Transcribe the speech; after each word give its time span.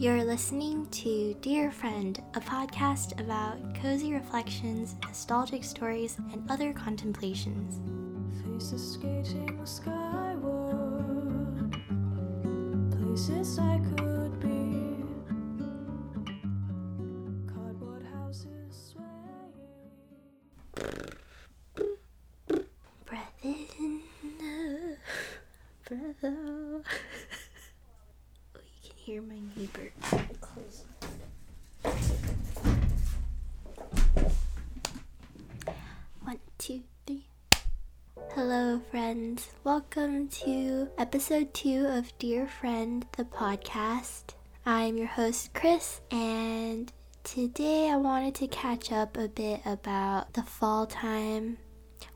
You're 0.00 0.24
listening 0.24 0.86
to 0.92 1.34
Dear 1.42 1.70
Friend, 1.70 2.18
a 2.32 2.40
podcast 2.40 3.20
about 3.20 3.58
cozy 3.82 4.14
reflections, 4.14 4.96
nostalgic 5.02 5.62
stories, 5.62 6.16
and 6.32 6.50
other 6.50 6.72
contemplations. 6.72 7.78
Faces 8.42 8.92
skating 8.94 9.60
skyward, 9.66 10.96
places 12.92 13.58
I 13.58 13.78
could 13.78 14.09
to 40.30 40.88
episode 40.96 41.52
two 41.52 41.86
of 41.86 42.16
Dear 42.18 42.46
Friend, 42.46 43.04
the 43.16 43.24
podcast. 43.24 44.34
I'm 44.64 44.96
your 44.96 45.08
host, 45.08 45.52
Chris, 45.54 46.00
and 46.12 46.92
today 47.24 47.90
I 47.90 47.96
wanted 47.96 48.36
to 48.36 48.46
catch 48.46 48.92
up 48.92 49.16
a 49.16 49.26
bit 49.26 49.60
about 49.66 50.34
the 50.34 50.44
fall 50.44 50.86
time 50.86 51.58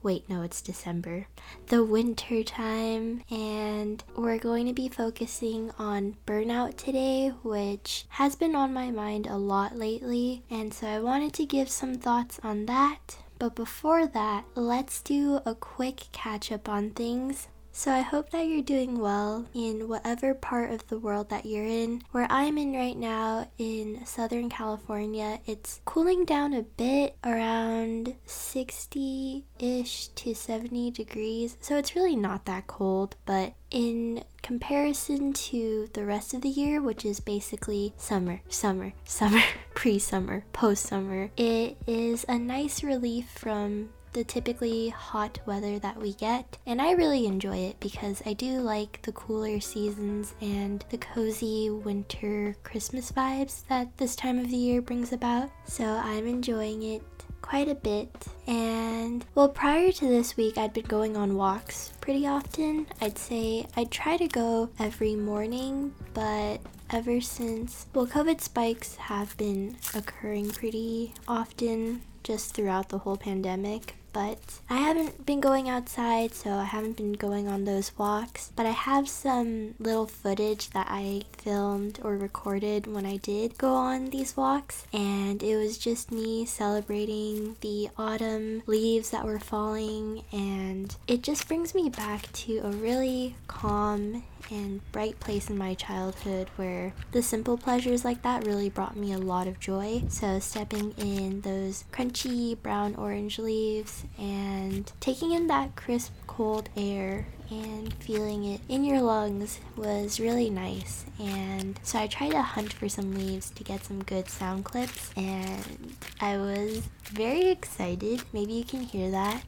wait, 0.03 0.29
no, 0.29 0.43
it's 0.43 0.61
December, 0.63 1.27
the 1.69 1.83
winter 1.85 2.43
time, 2.43 3.23
and 3.31 4.05
we're 4.17 4.39
going 4.39 4.67
to 4.67 4.73
be 4.73 4.89
focusing 4.89 5.71
on 5.79 6.17
burnout 6.27 6.77
today, 6.77 7.29
which 7.43 8.05
has 8.11 8.37
been 8.37 8.55
on 8.55 8.73
my 8.73 8.91
mind 8.91 9.27
a 9.27 9.37
lot 9.37 9.77
lately, 9.77 10.43
and 10.51 10.73
so 10.73 10.87
I 10.87 11.01
wanted 11.01 11.33
to 11.35 11.47
give 11.47 11.69
some 11.71 11.95
thoughts 11.95 12.39
on 12.43 12.67
that. 12.67 13.17
But 13.39 13.55
before 13.55 14.07
that, 14.07 14.45
let's 14.55 15.01
do 15.03 15.41
a 15.45 15.55
quick 15.55 16.05
catch 16.13 16.53
up 16.53 16.69
on 16.69 16.91
things. 16.91 17.49
So 17.77 17.91
I 17.91 18.03
hope 18.03 18.31
that 18.31 18.47
you're 18.47 18.63
doing 18.63 19.01
well 19.01 19.47
in 19.53 19.89
whatever 19.89 20.33
part 20.33 20.71
of 20.71 20.87
the 20.87 20.99
world 20.99 21.29
that 21.31 21.45
you're 21.45 21.67
in. 21.67 22.03
Where 22.13 22.29
I'm 22.31 22.57
in 22.57 22.73
right 22.73 22.97
now 22.97 23.49
in 23.59 24.07
Southern 24.07 24.49
California, 24.49 25.41
it's 25.45 25.81
cooling 25.85 26.25
down 26.25 26.55
a 26.55 26.63
bit 26.63 27.17
around 27.25 28.15
60 28.27 29.45
ish 29.59 30.07
to 30.07 30.35
70 30.37 30.93
degrees. 30.93 31.57
So 31.61 31.77
it's 31.77 31.97
really 31.97 32.15
not 32.15 32.45
that 32.45 32.69
cold, 32.69 33.17
but 33.27 33.55
in 33.73 34.23
comparison 34.41 35.33
to 35.33 35.89
the 35.95 36.07
rest 36.07 36.33
of 36.33 36.43
the 36.43 36.49
year, 36.49 36.81
which 36.81 37.05
is 37.05 37.19
basically 37.19 37.93
summer, 37.97 38.41
summer, 38.49 38.93
summer, 39.05 39.43
pre 39.75 39.99
summer, 39.99 40.45
post 40.53 40.87
summer, 40.87 41.33
it 41.37 41.77
is 41.89 42.25
a 42.29 42.39
nice 42.39 42.85
relief 42.85 43.29
from 43.31 43.89
the 44.15 44.25
typically 44.25 44.89
hot 44.89 45.41
weather 45.45 45.79
that 45.81 46.01
we 46.01 46.15
get, 46.15 46.57
and 46.67 46.81
I 46.81 46.93
really 46.93 47.27
enjoy 47.27 47.59
it 47.59 47.81
because 47.81 48.23
I 48.25 48.33
do 48.33 48.61
like 48.61 49.03
the 49.03 49.13
cooler 49.13 49.61
seasons 49.61 50.35
and 50.41 50.85
the 50.91 50.99
cozy 50.99 51.69
winter 51.69 52.57
Christmas 52.63 53.11
vibes 53.13 53.67
that 53.69 53.99
this 53.99 54.17
time 54.17 54.39
of 54.39 54.51
the 54.51 54.57
year 54.57 54.81
brings 54.81 55.13
about. 55.13 55.51
So 55.67 55.85
I'm 55.85 56.27
enjoying 56.27 56.85
it 56.85 57.03
quite 57.43 57.69
a 57.69 57.75
bit. 57.75 58.09
And 58.47 59.27
well, 59.35 59.49
prior 59.49 59.91
to 59.91 60.09
this 60.09 60.37
week, 60.37 60.57
I'd 60.57 60.73
been 60.73 60.87
going 60.87 61.17
on 61.17 61.35
walks 61.37 61.93
pretty 62.01 62.27
often. 62.27 62.87
I'd 63.01 63.19
say 63.19 63.67
I'd 63.77 63.91
try 63.91 64.17
to 64.17 64.29
go 64.29 64.71
every 64.79 65.17
morning, 65.17 65.93
but 66.15 66.59
ever 66.91 67.21
since, 67.21 67.87
well, 67.93 68.07
COVID 68.07 68.41
spikes 68.41 68.95
have 68.97 69.37
been 69.37 69.77
occurring 69.95 70.51
pretty 70.51 71.15
often 71.27 72.03
just 72.23 72.55
throughout 72.55 72.89
the 72.89 72.99
whole 72.99 73.17
pandemic 73.17 73.97
but 74.15 74.39
I 74.71 74.77
haven't 74.77 75.27
been 75.27 75.41
going 75.41 75.69
outside, 75.69 76.33
so 76.33 76.53
I 76.53 76.65
haven't 76.65 76.97
been 76.97 77.13
going 77.13 77.49
on 77.49 77.65
those 77.65 77.99
walks. 77.99 78.53
But 78.57 78.65
I 78.65 78.71
have 78.71 79.09
some 79.09 79.75
little 79.79 80.07
footage 80.07 80.71
that 80.71 80.87
I 80.89 81.25
filmed 81.37 81.99
or 82.03 82.17
recorded 82.17 82.87
when 82.87 83.05
I 83.05 83.19
did 83.19 83.59
go 83.59 83.75
on 83.75 84.11
these 84.11 84.37
walks, 84.37 84.87
and 84.93 85.43
it 85.43 85.57
was 85.57 85.77
just 85.77 86.13
me 86.13 86.47
celebrating 86.47 87.57
the 87.61 87.91
autumn 87.99 88.63
leaves 88.67 89.11
that 89.11 89.25
were 89.27 89.41
falling, 89.41 90.23
and 90.33 90.95
it 91.09 91.23
just 91.23 91.49
brings 91.49 91.75
me 91.75 91.91
back 91.91 92.33
to 92.33 92.59
a 92.59 92.71
really 92.71 93.35
calm 93.49 94.23
and 94.51 94.81
bright 94.93 95.19
place 95.21 95.51
in 95.51 95.59
my 95.59 95.75
childhood 95.75 96.49
where 96.57 96.93
the 97.13 97.23
simple 97.23 97.57
pleasures 97.57 98.05
like 98.05 98.23
that 98.23 98.47
really 98.47 98.69
brought 98.69 98.97
me 98.97 99.13
a 99.13 99.19
lot 99.19 99.47
of 99.47 99.61
joy. 99.61 100.03
So, 100.09 100.39
stepping 100.39 100.93
in 100.99 101.41
those 101.43 101.85
crunchy 101.93 102.61
brown 102.61 102.95
orange 102.97 103.39
leaves 103.39 104.05
and 104.19 104.91
taking 105.01 105.33
in 105.33 105.47
that 105.49 105.77
crisp, 105.77 106.13
cold 106.27 106.69
air 106.77 107.27
and 107.51 107.93
feeling 107.95 108.45
it 108.45 108.61
in 108.69 108.85
your 108.85 109.01
lungs 109.01 109.61
was 109.77 110.19
really 110.19 110.51
nice. 110.51 111.05
And 111.19 111.79
so 111.83 111.99
I 111.99 112.07
tried 112.07 112.31
to 112.31 112.43
hunt 112.43 112.73
for 112.73 112.89
some 112.89 113.15
leaves 113.15 113.51
to 113.51 113.65
get 113.65 113.85
some 113.85 114.03
good 114.03 114.29
sound 114.29 114.65
clips, 114.65 115.13
and 115.17 115.95
I 116.21 116.37
was 116.37 116.89
very 117.13 117.49
excited. 117.51 118.23
Maybe 118.33 118.55
you 118.55 118.65
can 118.65 118.81
hear 118.81 119.11
that. 119.11 119.45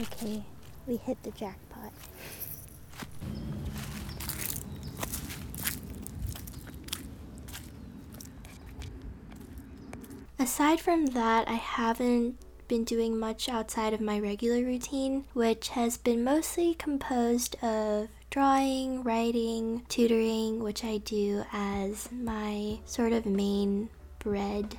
Okay, 0.00 0.44
we 0.86 0.96
hit 0.96 1.22
the 1.22 1.30
jackpot. 1.30 1.92
Aside 10.38 10.80
from 10.80 11.06
that, 11.06 11.48
I 11.48 11.54
haven't 11.54 12.36
been 12.68 12.84
doing 12.84 13.18
much 13.18 13.48
outside 13.48 13.94
of 13.94 14.02
my 14.02 14.18
regular 14.18 14.62
routine, 14.62 15.24
which 15.32 15.68
has 15.70 15.96
been 15.96 16.22
mostly 16.24 16.74
composed 16.74 17.56
of 17.62 18.08
drawing, 18.28 19.02
writing, 19.02 19.82
tutoring, 19.88 20.62
which 20.62 20.84
I 20.84 20.98
do 20.98 21.42
as 21.52 22.10
my 22.12 22.78
sort 22.84 23.12
of 23.12 23.24
main 23.24 23.88
bread. 24.18 24.78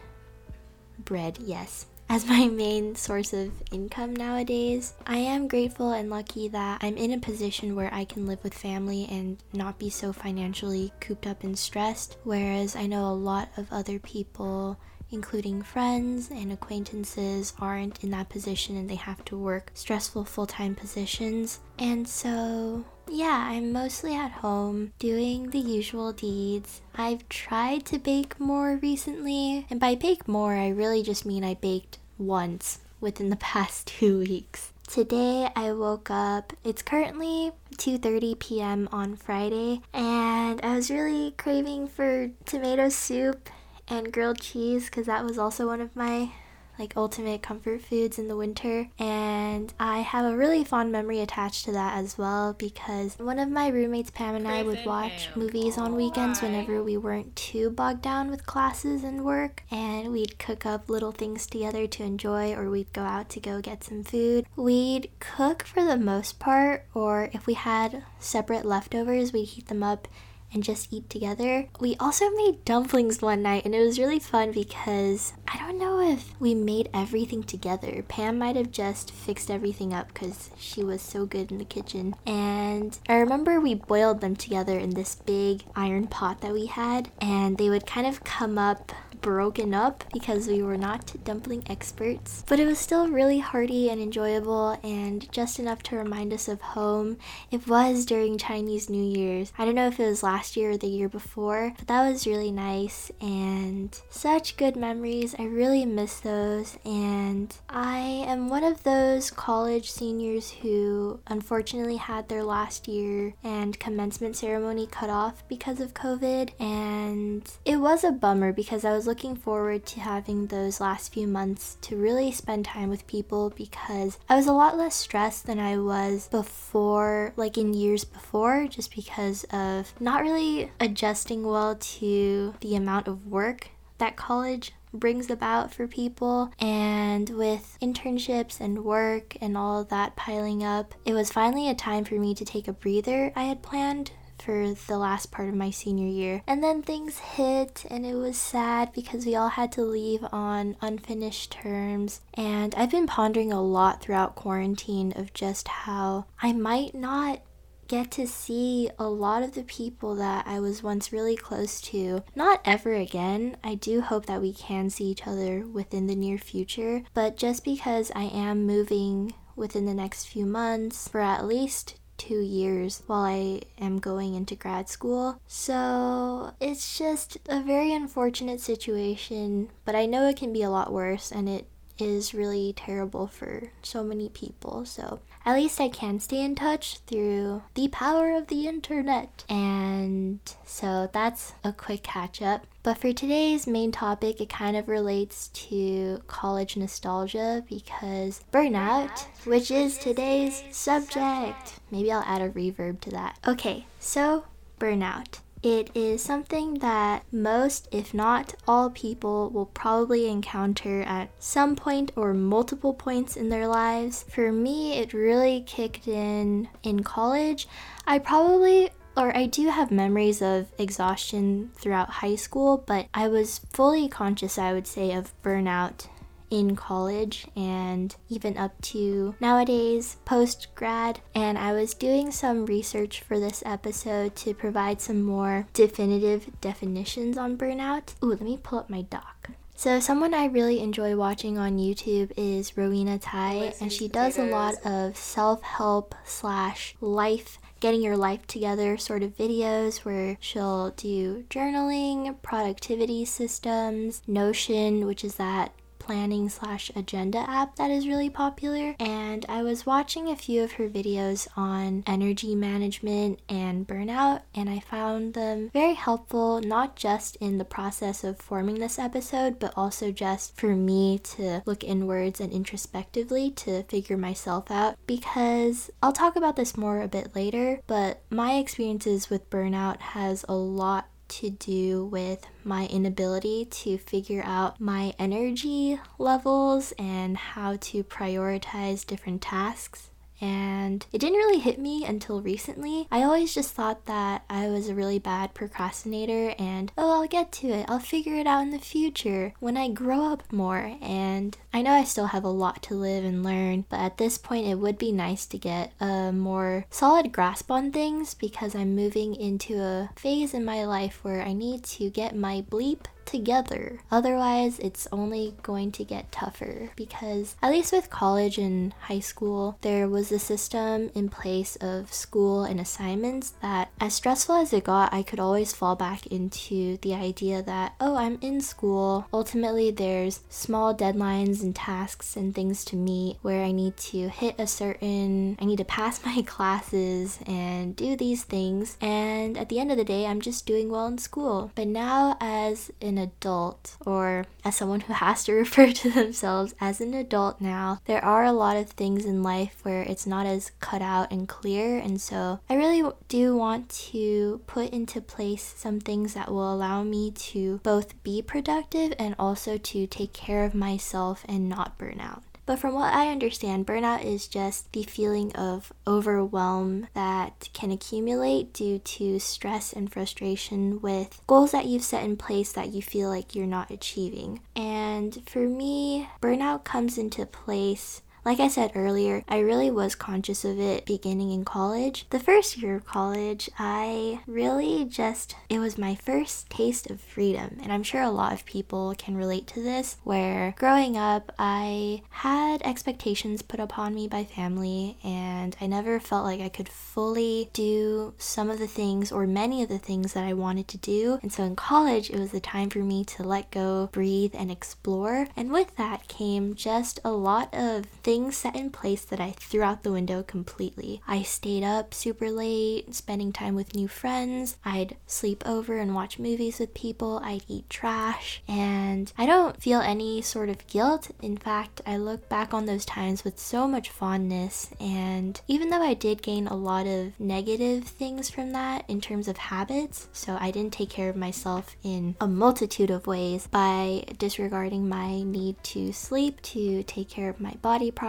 Bread, 1.00 1.40
yes. 1.41 1.88
As 2.09 2.25
my 2.25 2.47
main 2.47 2.95
source 2.95 3.34
of 3.34 3.51
income 3.72 4.16
nowadays, 4.16 4.94
I 5.06 5.18
am 5.18 5.47
grateful 5.47 5.91
and 5.91 6.09
lucky 6.09 6.47
that 6.50 6.84
I'm 6.84 6.97
in 6.97 7.13
a 7.13 7.18
position 7.18 7.75
where 7.75 7.94
I 7.94 8.06
can 8.06 8.28
live 8.28 8.44
with 8.44 8.53
family 8.53 9.07
and 9.09 9.41
not 9.53 9.79
be 9.79 9.89
so 9.89 10.13
financially 10.13 10.94
cooped 11.00 11.25
up 11.25 11.44
and 11.44 11.57
stressed. 11.57 12.18
Whereas 12.24 12.75
I 12.75 12.85
know 12.85 13.07
a 13.07 13.12
lot 13.12 13.50
of 13.57 13.68
other 13.72 14.00
people 14.00 14.78
including 15.12 15.62
friends 15.62 16.29
and 16.29 16.51
acquaintances, 16.51 17.53
aren't 17.59 18.03
in 18.03 18.12
that 18.12 18.29
position 18.29 18.75
and 18.75 18.90
they 18.90 18.95
have 18.95 19.23
to 19.25 19.38
work 19.38 19.72
stressful 19.73 20.25
full 20.25 20.47
time 20.47 20.75
positions. 20.75 21.59
And 21.79 22.07
so, 22.07 22.85
yeah, 23.09 23.47
I'm 23.50 23.72
mostly 23.72 24.16
at 24.16 24.31
home 24.31 24.94
doing 25.00 25.50
the 25.50 25.59
usual 25.59 26.13
deeds. 26.13 26.81
I've 26.95 27.28
tried 27.29 27.85
to 27.88 28.00
bake 28.00 28.40
more 28.40 28.78
recently, 28.78 29.66
and 29.69 29.79
by 29.79 29.95
bake 29.95 30.28
more, 30.28 30.56
I 30.56 30.69
really 30.69 31.03
just 31.03 31.25
mean 31.25 31.44
I 31.44 31.53
baked 31.53 32.00
once 32.18 32.79
within 33.00 33.29
the 33.29 33.35
past 33.53 33.88
two 33.88 34.19
weeks. 34.19 34.74
Today 34.88 35.50
I 35.53 35.74
woke 35.74 36.09
up. 36.09 36.53
It's 36.63 36.81
currently 36.81 37.51
2:30 37.75 38.39
p.m. 38.39 38.88
on 38.91 39.18
Friday 39.18 39.81
and 39.94 40.62
I 40.63 40.75
was 40.75 40.89
really 40.89 41.31
craving 41.38 41.89
for 41.89 42.31
tomato 42.45 42.88
soup 42.88 43.50
and 43.90 44.12
grilled 44.12 44.40
cheese 44.40 44.86
because 44.86 45.06
that 45.06 45.24
was 45.24 45.38
also 45.38 45.68
one 45.68 45.81
of 45.81 45.96
my 45.96 46.31
like 46.80 46.96
ultimate 46.96 47.42
comfort 47.42 47.81
foods 47.81 48.20
in 48.20 48.28
the 48.28 48.38
winter. 48.38 48.90
And 49.00 49.74
I 49.80 50.00
have 50.00 50.25
a 50.25 50.38
really 50.38 50.64
fond 50.64 50.92
memory 50.92 51.20
attached 51.20 51.66
to 51.66 51.72
that 51.72 51.98
as 51.98 52.18
well 52.18 52.53
because 52.53 53.18
one 53.18 53.40
of 53.40 53.50
my 53.50 53.70
roommates 53.70 54.12
Pam 54.12 54.36
and 54.36 54.48
I 54.48 54.64
would 54.64 54.86
watch 54.86 55.30
movies 55.36 55.78
on 55.78 55.96
weekends 55.96 56.42
whenever 56.42 56.84
we 56.84 56.98
weren't 56.98 57.36
too 57.36 57.69
bogged 57.69 58.01
down 58.01 58.30
with 58.30 58.45
classes 58.45 59.04
and 59.04 59.25
work. 59.25 59.63
And 59.72 60.12
we'd 60.12 60.39
cook 60.39 60.66
up 60.66 60.89
little 60.89 61.12
things 61.12 61.48
together 61.48 61.88
to 61.88 62.04
enjoy 62.04 62.54
or 62.54 62.69
we'd 62.69 62.94
go 62.94 63.01
out 63.01 63.30
to 63.30 63.39
go 63.39 63.62
get 63.62 63.84
some 63.84 64.04
food. 64.04 64.45
We'd 64.56 65.10
cook 65.19 65.63
for 65.63 65.84
the 65.84 65.98
most 65.98 66.39
part 66.39 66.86
or 66.94 67.30
if 67.34 67.48
we 67.48 67.56
had 67.56 68.04
separate 68.19 68.66
leftovers 68.66 69.34
we'd 69.34 69.45
heat 69.45 69.68
them 69.68 69.84
up 69.84 70.07
and 70.54 70.64
just 70.64 70.92
eat 70.92 71.10
together. 71.10 71.68
We 71.80 71.96
also 72.00 72.30
made 72.32 72.66
dumplings 72.66 73.22
one 73.22 73.42
night 73.42 73.66
and 73.66 73.76
it 73.76 73.80
was 73.80 74.00
really 74.00 74.20
fun 74.20 74.52
because 74.52 75.34
I 75.48 75.58
don't 75.58 75.78
know 75.78 76.00
if 76.00 76.40
we 76.40 76.56
made 76.56 76.90
everything 76.94 77.44
together. 77.44 78.04
Pam 78.08 78.38
might 78.40 78.56
have 78.56 78.72
just 78.72 79.12
fixed 79.12 79.52
everything 79.52 79.94
up 79.94 80.14
because 80.14 80.50
she 80.58 80.84
was 80.84 81.02
so 81.02 81.26
good 81.26 81.52
in 81.52 81.58
the 81.58 81.66
kitchen. 81.66 82.16
And 82.26 82.98
I 83.08 83.16
remember 83.16 83.60
we 83.60 83.76
boiled 83.76 84.22
them 84.22 84.36
together 84.36 84.78
in 84.78 84.92
this 84.92 85.16
big 85.16 85.64
iron 85.76 86.08
pot 86.08 86.42
that 86.42 86.54
we 86.54 86.68
had 86.68 87.10
and 87.20 87.58
they 87.58 87.70
would 87.70 87.86
kind 87.86 88.08
of 88.08 88.24
come 88.24 88.58
up 88.58 88.92
broken 89.22 89.74
up 89.74 90.04
because 90.14 90.48
we 90.48 90.62
were 90.62 90.78
not 90.78 91.14
dumpling 91.24 91.64
experts. 91.69 92.44
But 92.48 92.60
it 92.60 92.66
was 92.66 92.80
still 92.80 93.08
really 93.08 93.40
hearty 93.40 93.90
and 93.90 94.02
enjoyable 94.02 94.80
and 94.84 95.31
just 95.31 95.60
enough 95.60 95.84
to 95.84 95.96
remind 95.96 96.34
us 96.34 96.48
of 96.48 96.62
home. 96.62 97.18
It 97.52 97.68
was 97.68 98.06
during 98.06 98.38
Chinese 98.38 98.90
New 98.90 99.04
Year's. 99.04 99.52
I 99.58 99.66
don't 99.66 99.75
know 99.75 99.88
if 99.88 100.00
it 100.00 100.08
was 100.08 100.24
last 100.24 100.56
year 100.56 100.72
or 100.72 100.78
the 100.78 100.88
year 100.88 101.10
before, 101.10 101.74
but 101.78 101.88
that 101.88 102.10
was 102.10 102.28
really 102.28 102.52
nice 102.52 103.12
and 103.22 104.00
such 104.10 104.58
good 104.58 104.75
memories. 104.75 105.36
I 105.38 105.44
really 105.44 105.86
miss 105.86 106.20
those. 106.20 106.78
And 106.86 107.56
I 107.70 108.00
am 108.28 108.50
one 108.50 108.63
of 108.63 108.84
those 108.84 109.31
college 109.31 109.92
seniors 109.92 110.52
who 110.52 111.20
unfortunately 111.28 111.98
had 111.98 112.30
their 112.30 112.44
last 112.44 112.88
year 112.88 113.34
and 113.44 113.80
commencement 113.80 114.36
ceremony 114.36 114.88
cut 114.88 115.10
off 115.10 115.48
because 115.48 115.80
of 115.80 115.94
COVID. 115.94 116.52
And 116.60 117.50
it 117.66 117.78
was 117.78 118.04
a 118.04 118.12
bummer 118.12 118.54
because 118.54 118.86
I 118.86 118.94
was 118.94 119.06
looking 119.07 119.36
forward 119.36 119.86
to 119.88 120.00
having 120.01 120.48
those 120.48 120.81
last 120.81 121.13
few 121.13 121.25
months 121.25 121.77
to 121.81 121.95
really 121.95 122.31
spend 122.31 122.65
time 122.65 122.89
with 122.89 123.07
people 123.07 123.51
because 123.56 124.19
I 124.30 124.36
was 124.36 124.45
a 124.45 124.54
lot 124.54 124.77
less 124.77 124.95
stressed 124.95 125.48
than 125.48 125.59
I 125.59 125.77
was 125.77 126.27
before, 126.27 127.33
like 127.38 127.57
in 127.57 127.74
years 127.74 128.04
before, 128.04 128.68
just 128.68 128.94
because 128.94 129.45
of 129.45 129.94
not 130.00 130.21
really 130.21 130.71
adjusting 130.80 131.44
well 131.48 131.75
to 131.75 132.54
the 132.59 132.75
amount 132.75 133.07
of 133.07 133.25
work 133.25 133.69
that 133.98 134.18
college 134.18 134.74
brings 134.94 135.30
about 135.30 135.74
for 135.74 135.88
people. 135.88 136.51
And 136.60 137.30
with 137.30 137.77
internships 137.81 138.60
and 138.60 138.83
work 138.83 139.38
and 139.42 139.57
all 139.57 139.83
that 139.86 140.15
piling 140.15 140.63
up, 140.63 140.94
it 141.06 141.13
was 141.13 141.31
finally 141.31 141.69
a 141.69 141.75
time 141.75 142.03
for 142.03 142.15
me 142.15 142.36
to 142.36 142.45
take 142.45 142.68
a 142.68 142.74
breather 142.74 143.31
I 143.36 143.44
had 143.44 143.62
planned 143.62 144.12
for 144.42 144.74
the 144.74 144.98
last 144.98 145.31
part 145.31 145.50
of 145.50 145.56
my 145.56 145.69
senior 145.69 146.07
year. 146.07 146.42
And 146.48 146.63
then 146.63 146.81
things 146.81 147.18
hit, 147.19 147.86
and 147.89 148.06
it 148.06 148.16
was 148.16 148.38
sad 148.38 148.94
because 148.94 149.25
we 149.25 149.36
all 149.36 149.50
had 149.50 149.72
to 149.74 149.84
leave 149.84 150.25
on 150.31 150.78
unfinished 150.81 151.51
terms. 151.51 152.22
And 152.34 152.74
I've 152.75 152.92
been 152.92 153.07
pondering 153.07 153.51
a 153.51 153.62
lot 153.62 154.01
throughout 154.01 154.36
quarantine 154.36 155.13
of 155.16 155.34
just 155.34 155.68
how 155.68 156.25
I 156.42 156.54
might 156.54 156.94
not 156.94 157.42
get 157.88 158.12
to 158.12 158.28
see 158.28 158.89
a 159.00 159.07
lot 159.07 159.44
of 159.44 159.54
the 159.54 159.63
people 159.63 160.16
that 160.16 160.45
I 160.45 160.60
was 160.60 160.84
once 160.84 161.13
really 161.13 161.36
close 161.36 161.80
to. 161.81 162.24
Not 162.36 162.62
ever 162.66 162.94
again. 162.94 163.57
I 163.63 163.75
do 163.75 164.01
hope 164.01 164.25
that 164.25 164.42
we 164.42 164.54
can 164.54 164.89
see 164.89 165.06
each 165.06 165.25
other 165.25 165.66
within 165.66 166.07
the 166.07 166.16
near 166.16 166.38
future, 166.38 167.04
but 167.13 167.38
just 167.38 167.63
because 167.63 168.12
I 168.16 168.25
am 168.25 168.66
moving 168.66 169.34
within 169.56 169.86
the 169.86 169.94
next 169.94 170.25
few 170.25 170.45
months 170.45 171.07
for 171.07 171.19
at 171.19 171.45
least 171.45 171.95
two 172.18 172.40
years 172.42 173.04
while 173.08 173.24
I 173.24 173.62
am 173.80 174.00
going 174.00 174.36
into 174.36 174.56
grad 174.56 174.90
school. 174.90 175.40
So 175.48 176.52
it's 176.60 176.98
just 176.98 177.38
a 177.48 177.62
very 177.62 177.94
unfortunate 177.94 178.62
situation, 178.62 179.69
but 179.86 179.96
I 179.96 180.06
know 180.06 180.28
it 180.28 180.38
can 180.38 180.54
be 180.54 180.64
a 180.64 180.69
lot 180.69 180.92
worse 180.92 181.31
and 181.31 181.48
it 181.48 181.68
is 182.00 182.34
really 182.34 182.74
terrible 182.74 183.28
for 183.28 183.72
so 183.81 184.04
many 184.04 184.30
people. 184.30 184.86
So 184.86 185.19
at 185.48 185.56
least 185.56 185.80
I 185.80 185.88
can 185.88 186.20
stay 186.20 186.44
in 186.44 186.56
touch 186.56 187.00
through 187.08 187.64
the 187.74 187.88
power 187.88 188.36
of 188.36 188.48
the 188.48 188.68
internet. 188.68 189.46
And 189.48 190.40
so 190.66 191.10
that's 191.14 191.54
a 191.64 191.72
quick 191.72 192.04
catch 192.04 192.42
up. 192.42 192.68
But 192.84 192.98
for 192.98 193.14
today's 193.14 193.66
main 193.66 193.94
topic, 193.94 194.42
it 194.42 194.50
kind 194.50 194.76
of 194.76 194.90
relates 194.90 195.48
to 195.70 196.22
college 196.28 196.76
nostalgia 196.76 197.64
because 197.70 198.44
burnout, 198.52 199.26
which 199.46 199.72
is 199.72 199.98
today's 199.98 200.64
subject. 200.72 201.80
Maybe 201.92 202.12
I'll 202.12 202.24
add 202.24 202.42
a 202.42 202.50
reverb 202.50 203.00
to 203.02 203.10
that. 203.12 203.40
Okay, 203.48 203.86
so 204.02 204.44
burnout. 204.82 205.40
It 205.63 205.89
is 205.95 206.21
something 206.21 206.75
that 206.75 207.24
most, 207.31 207.88
if 207.92 208.13
not 208.13 208.54
all 208.68 208.89
people, 208.89 209.50
will 209.50 209.65
probably 209.65 210.30
encounter 210.30 211.01
at 211.01 211.30
some 211.39 211.75
point 211.75 212.12
or 212.15 212.33
multiple 212.33 212.94
points 212.94 213.36
in 213.36 213.50
their 213.50 213.68
lives. 213.68 214.24
For 214.30 214.51
me, 214.51 215.00
it 215.00 215.13
really 215.13 215.62
kicked 215.65 216.07
in 216.07 216.69
in 216.83 217.04
college. 217.04 217.68
I 218.06 218.19
probably 218.19 218.92
or 219.18 219.36
I 219.36 219.48
do 219.48 219.69
have 219.69 219.89
memories 219.89 220.44
of 220.44 220.68
exhaustion 220.77 221.71
throughout 221.75 222.21
high 222.21 222.36
school, 222.36 222.83
but 222.86 223.07
I 223.15 223.27
was 223.27 223.62
fully 223.74 224.07
conscious, 224.07 224.60
I 224.60 224.74
would 224.74 224.86
say, 224.86 225.12
of 225.12 225.33
burnout 225.42 226.06
in 226.50 226.76
college 226.76 227.48
and 227.56 228.16
even 228.30 228.58
up 228.58 228.80
to 228.82 229.36
nowadays 229.40 230.18
post 230.26 230.68
grad. 230.76 231.20
And 231.36 231.58
I 231.58 231.74
was 231.74 231.94
doing 231.94 232.32
some 232.32 232.66
research 232.66 233.22
for 233.22 233.40
this 233.40 233.64
episode 233.66 234.36
to 234.38 234.54
provide 234.54 235.02
some 235.02 235.22
more 235.22 235.68
definitive 235.74 236.50
definitions 236.62 237.38
on 237.38 237.58
burnout. 237.58 238.14
Ooh, 238.24 238.28
let 238.28 238.42
me 238.42 238.60
pull 238.62 238.80
up 238.80 238.90
my 238.90 239.02
doc. 239.04 239.50
So, 239.76 240.00
someone 240.00 240.34
I 240.34 240.46
really 240.46 240.80
enjoy 240.80 241.16
watching 241.16 241.60
on 241.60 241.78
YouTube 241.78 242.32
is 242.36 242.76
Rowena 242.76 243.20
Tsai, 243.20 243.76
and 243.80 243.94
she 243.94 244.08
does 244.08 244.40
a 244.40 244.46
lot 244.46 244.74
of 244.84 245.16
self 245.16 245.62
help 245.62 246.16
slash 246.26 246.96
life 247.00 247.60
getting 247.80 248.02
your 248.02 248.18
life 248.18 248.48
together 248.48 248.98
sort 248.98 249.22
of 249.24 249.38
videos 249.38 250.00
where 250.00 250.38
she'll 250.40 250.90
do 250.92 251.46
journaling, 251.50 252.42
productivity 252.42 253.24
systems, 253.26 254.24
Notion, 254.26 255.06
which 255.06 255.24
is 255.24 255.36
that 255.36 255.74
planning 256.07 256.48
slash 256.48 256.89
agenda 256.95 257.39
app 257.50 257.75
that 257.75 257.92
is 257.92 258.07
really 258.07 258.30
popular. 258.30 258.95
And 258.98 259.45
I 259.50 259.62
was 259.62 259.86
watching 259.86 260.30
a 260.30 260.38
few 260.38 260.63
of 260.63 260.71
her 260.74 260.88
videos 260.88 261.50
on 261.57 262.04
energy 262.07 262.56
management 262.56 263.42
and 263.50 263.86
burnout, 263.86 264.44
and 264.56 264.69
I 264.69 264.80
found 264.80 265.33
them 265.33 265.69
very 265.74 265.95
helpful, 265.95 266.62
not 266.62 266.95
just 266.95 267.36
in 267.42 267.57
the 267.57 267.65
process 267.65 268.24
of 268.24 268.39
forming 268.39 268.75
this 268.80 268.98
episode, 268.98 269.59
but 269.59 269.74
also 269.75 270.13
just 270.13 270.56
for 270.56 270.77
me 270.77 271.19
to 271.36 271.62
look 271.65 271.83
inwards 271.83 272.39
and 272.39 272.53
introspectively 272.53 273.51
to 273.51 273.83
figure 273.83 274.15
myself 274.15 274.71
out. 274.71 274.95
Because 275.07 275.92
I'll 276.01 276.13
talk 276.13 276.38
about 276.38 276.56
this 276.56 276.77
more 276.77 277.01
a 277.01 277.10
bit 277.10 277.36
later, 277.36 277.81
but 277.86 278.21
my 278.30 278.53
experiences 278.56 279.30
with 279.30 279.50
burnout 279.50 280.00
has 280.00 280.45
a 280.48 280.56
lot 280.56 281.10
to 281.27 281.50
do 281.50 282.06
with 282.06 282.45
my 282.63 282.85
inability 282.88 283.65
to 283.65 283.97
figure 283.97 284.44
out 284.45 284.79
my 284.79 285.13
energy 285.19 286.00
levels 286.18 286.94
and 286.97 287.38
how 287.38 287.75
to 287.77 288.03
prioritize 288.03 289.06
different 289.06 289.41
tasks 289.41 290.09
and 290.39 291.06
it 291.12 291.19
didn't 291.19 291.38
really 291.38 291.60
hit 291.60 291.80
me 291.80 292.06
until 292.06 292.42
recently. 292.42 293.07
I 293.12 293.24
always 293.24 293.54
just 293.54 293.74
thought 293.74 294.06
that 294.06 294.44
I 294.50 294.68
was 294.68 294.89
a 294.89 294.95
really 294.95 295.19
bad 295.19 295.54
procrastinator 295.54 296.54
and, 296.60 296.92
oh, 296.98 297.22
I'll 297.22 297.28
get 297.28 297.51
to 297.54 297.68
it. 297.69 297.86
I'll 297.89 298.00
figure 298.00 298.36
it 298.36 298.48
out 298.48 298.62
in 298.62 298.72
the 298.72 298.80
future 298.80 299.54
when 299.60 299.78
I 299.78 299.89
grow 299.89 300.31
up 300.31 300.51
more. 300.51 300.98
And 301.01 301.57
I 301.74 301.81
know 301.81 301.92
I 301.92 302.04
still 302.04 302.28
have 302.28 302.44
a 302.44 302.50
lot 302.50 302.84
to 302.84 302.95
live 302.95 303.24
and 303.24 303.44
learn, 303.44 303.86
but 303.89 304.00
at 304.00 304.18
this 304.18 304.38
point, 304.38 304.68
it 304.68 304.75
would 304.75 304.98
be 304.98 305.12
nice 305.12 305.45
to 305.48 305.57
get 305.57 305.94
a 306.00 306.31
more 306.31 306.86
solid 306.89 307.31
grasp 307.31 307.72
on 307.72 307.92
things 307.92 308.34
because 308.34 308.75
I'm 308.75 308.95
moving 308.95 309.36
into 309.36 309.80
a 309.81 310.10
phase 310.16 310.54
in 310.54 310.66
my 310.66 310.86
life 310.86 311.19
where 311.24 311.42
I 311.42 311.54
need 311.54 311.84
to 311.86 312.10
get 312.10 312.36
my 312.36 312.62
bleep 312.62 313.06
together. 313.27 314.00
Otherwise, 314.10 314.79
it's 314.79 315.07
only 315.12 315.53
going 315.62 315.91
to 315.91 316.03
get 316.03 316.31
tougher 316.31 316.89
because, 316.96 317.55
at 317.62 317.72
least 317.72 317.91
with 317.91 318.10
college 318.10 318.57
and 318.57 318.93
high 319.01 319.19
school, 319.19 319.77
there 319.81 320.07
was 320.07 320.31
a 320.31 320.39
system 320.39 321.12
in 321.13 321.29
place 321.29 321.75
of 321.75 322.12
school 322.12 322.63
and 322.63 322.79
assignments 322.79 323.51
that, 323.62 323.91
as 324.00 324.15
stressful 324.15 324.55
as 324.55 324.74
it 324.74 324.86
got, 324.86 325.13
I 325.13 325.22
could 325.22 325.39
always 325.39 325.74
fall 325.74 325.96
back 325.96 326.25
into 326.27 326.98
the 327.01 327.13
idea 327.13 327.62
that, 327.62 327.93
oh, 328.00 328.15
I'm 328.15 328.39
in 328.41 328.62
school. 328.62 329.27
Ultimately, 329.34 329.91
there's 329.91 330.41
small 330.50 330.96
deadlines 330.96 331.62
and 331.62 331.75
tasks 331.75 332.36
and 332.36 332.55
things 332.55 332.86
to 332.86 332.96
meet 332.96 333.38
where 333.41 333.63
I 333.63 333.72
need 333.72 333.98
to 333.98 334.29
hit 334.29 334.55
a 334.57 334.67
certain, 334.67 335.57
I 335.60 335.65
need 335.65 335.77
to 335.77 335.86
pass 335.86 336.25
my 336.25 336.41
classes 336.41 337.39
and 337.46 337.96
do 337.96 338.15
these 338.15 338.43
things. 338.43 338.98
And 339.01 339.57
at 339.57 339.69
the 339.69 339.79
end 339.79 339.91
of 339.91 339.98
the 339.98 340.03
day, 340.03 340.25
I'm 340.25 340.41
just 340.41 340.65
doing 340.65 340.89
well 340.89 341.07
in 341.07 341.17
school. 341.17 341.72
But 341.75 341.88
now, 341.88 342.38
as 342.39 342.91
an 343.01 343.16
an 343.17 343.24
adult 343.24 343.97
or 344.05 344.45
as 344.63 344.75
someone 344.75 345.01
who 345.01 345.13
has 345.13 345.43
to 345.45 345.53
refer 345.63 345.91
to 345.91 346.09
themselves 346.09 346.75
as 346.79 347.01
an 347.01 347.13
adult 347.13 347.59
now, 347.59 348.00
there 348.05 348.24
are 348.24 348.43
a 348.43 348.51
lot 348.51 348.77
of 348.77 348.89
things 348.91 349.25
in 349.25 349.43
life 349.43 349.79
where 349.83 350.03
it's 350.03 350.27
not 350.27 350.45
as 350.45 350.71
cut 350.79 351.01
out 351.01 351.31
and 351.31 351.47
clear. 351.47 351.97
And 351.97 352.21
so 352.21 352.59
I 352.69 352.75
really 352.75 353.09
do 353.27 353.55
want 353.55 353.89
to 354.12 354.62
put 354.67 354.89
into 354.91 355.21
place 355.21 355.74
some 355.75 356.00
things 356.00 356.33
that 356.33 356.51
will 356.51 356.74
allow 356.74 357.03
me 357.03 357.31
to 357.31 357.79
both 357.83 358.21
be 358.24 358.41
productive 358.41 359.13
and 359.17 359.36
also 359.39 359.77
to 359.77 360.07
take 360.07 360.33
care 360.33 360.63
of 360.63 360.75
myself 360.75 361.45
and 361.47 361.69
not 361.69 361.97
burn 361.97 362.19
out. 362.19 362.43
But 362.67 362.79
from 362.79 362.95
what 362.95 363.13
I 363.13 363.29
understand, 363.29 363.88
burnout 363.88 364.25
is 364.25 364.45
just 364.45 364.91
the 364.91 365.03
feeling 365.03 365.55
of 365.55 365.93
overwhelm 366.05 367.07
that 367.13 367.69
can 367.71 367.91
accumulate 367.91 368.74
due 368.74 369.00
to 369.00 369.39
stress 369.39 369.93
and 369.93 370.12
frustration 370.12 371.01
with 371.01 371.41
goals 371.47 371.71
that 371.71 371.86
you've 371.86 372.03
set 372.03 372.25
in 372.25 372.36
place 372.36 372.74
that 372.74 372.89
you 372.89 373.01
feel 373.01 373.29
like 373.29 373.55
you're 373.55 373.65
not 373.65 373.89
achieving. 373.89 374.59
And 374.75 375.41
for 375.47 375.59
me, 375.59 376.27
burnout 376.41 376.83
comes 376.83 377.17
into 377.17 377.45
place 377.45 378.21
like 378.48 378.62
I 378.62 378.70
said 378.70 378.94
earlier, 378.96 379.44
I 379.50 379.60
really 379.60 379.92
was 379.92 380.16
conscious 380.16 380.63
of 380.63 380.80
it 380.80 381.06
beginning 381.06 381.51
in 381.51 381.66
college. 381.66 382.25
The 382.30 382.39
first 382.39 382.77
year 382.77 382.96
of 382.96 383.06
college, 383.06 383.70
I 383.77 384.39
really 384.48 385.04
just, 385.04 385.58
it 385.68 385.80
was 385.80 385.98
my 385.98 386.16
first 386.16 386.70
taste 386.70 387.10
of 387.10 387.20
freedom. 387.20 387.77
And 387.84 387.92
I'm 387.92 388.04
sure 388.04 388.22
a 388.22 388.30
lot 388.30 388.54
of 388.54 388.66
people 388.66 389.13
can 389.18 389.36
relate 389.36 389.68
to 389.68 389.84
this, 389.84 390.16
where 390.24 390.74
growing 390.77 391.18
up, 391.18 391.51
I 391.60 392.22
had 392.30 392.82
expectations 392.84 393.62
put 393.62 393.82
upon 393.82 394.16
me 394.16 394.30
by 394.30 394.46
family, 394.46 395.18
and 395.25 395.75
I 395.82 395.88
never 395.88 396.18
felt 396.18 396.46
like 396.46 396.62
I 396.62 396.70
could 396.70 396.88
fully 396.88 397.70
do 397.74 398.34
some 398.38 398.70
of 398.70 398.80
the 398.80 398.88
things 398.88 399.30
or 399.30 399.46
many 399.46 399.84
of 399.84 399.89
the 399.89 400.00
things 400.00 400.32
that 400.32 400.46
I 400.46 400.54
wanted 400.54 400.88
to 400.88 400.98
do. 400.98 401.38
And 401.42 401.51
so 401.51 401.63
in 401.63 401.75
college, 401.75 402.30
it 402.30 402.39
was 402.39 402.51
the 402.51 402.62
time 402.62 402.89
for 402.92 403.00
me 403.00 403.25
to 403.25 403.44
let 403.44 403.72
go, 403.72 404.08
breathe, 404.13 404.56
and 404.58 404.72
explore. 404.72 405.48
And 405.58 405.70
with 405.70 405.98
that 405.98 406.30
came 406.30 406.75
just 406.75 407.20
a 407.25 407.32
lot 407.32 407.74
of 407.74 408.06
things 408.24 408.37
set 408.51 408.75
in 408.75 408.89
place 408.89 409.25
that 409.25 409.39
I 409.39 409.51
threw 409.51 409.82
out 409.82 410.03
the 410.03 410.12
window 410.12 410.44
completely. 410.44 411.22
I 411.27 411.41
stayed 411.41 411.84
up 411.84 412.13
super 412.13 412.50
late, 412.50 413.13
spending 413.13 413.51
time 413.51 413.75
with 413.75 413.96
new 413.96 414.08
friends. 414.08 414.77
I'd 414.86 415.17
sleep 415.25 415.63
over 415.65 415.98
and 415.98 416.15
watch 416.15 416.39
movies 416.39 416.79
with 416.79 416.94
people. 416.94 417.41
I'd 417.44 417.63
eat 417.67 417.89
trash. 417.89 418.62
And 418.67 419.32
I 419.38 419.46
don't 419.46 419.82
feel 419.82 420.00
any 420.00 420.41
sort 420.41 420.70
of 420.70 420.86
guilt. 420.88 421.32
In 421.41 421.58
fact, 421.58 422.01
I 422.06 422.17
look 422.17 422.48
back 422.48 422.74
on 422.74 422.86
those 422.86 423.06
times 423.06 423.44
with 423.44 423.60
so 423.60 423.88
much 423.88 424.10
fondness. 424.10 424.89
And 425.00 425.60
even 425.67 425.89
though 425.89 426.01
I 426.01 426.13
did 426.13 426.41
gain 426.41 426.67
a 426.67 426.75
lot 426.75 427.08
of 427.08 427.39
negative 427.39 428.03
things 428.06 428.50
from 428.50 428.72
that 428.72 429.03
in 429.08 429.22
terms 429.22 429.48
of 429.48 429.58
habits, 429.58 430.27
so 430.32 430.58
I 430.60 430.72
didn't 430.72 430.94
take 430.94 431.10
care 431.10 431.29
of 431.29 431.36
myself 431.36 431.96
in 432.03 432.36
a 432.39 432.48
multitude 432.48 433.10
of 433.10 433.27
ways 433.27 433.67
by 433.67 434.24
disregarding 434.38 435.10
my 435.10 435.41
need 435.44 435.82
to 435.84 436.13
sleep, 436.13 436.62
to 436.62 437.03
take 437.03 437.29
care 437.29 437.50
of 437.50 437.60
my 437.60 437.74
body 437.82 438.12
properly, 438.12 438.26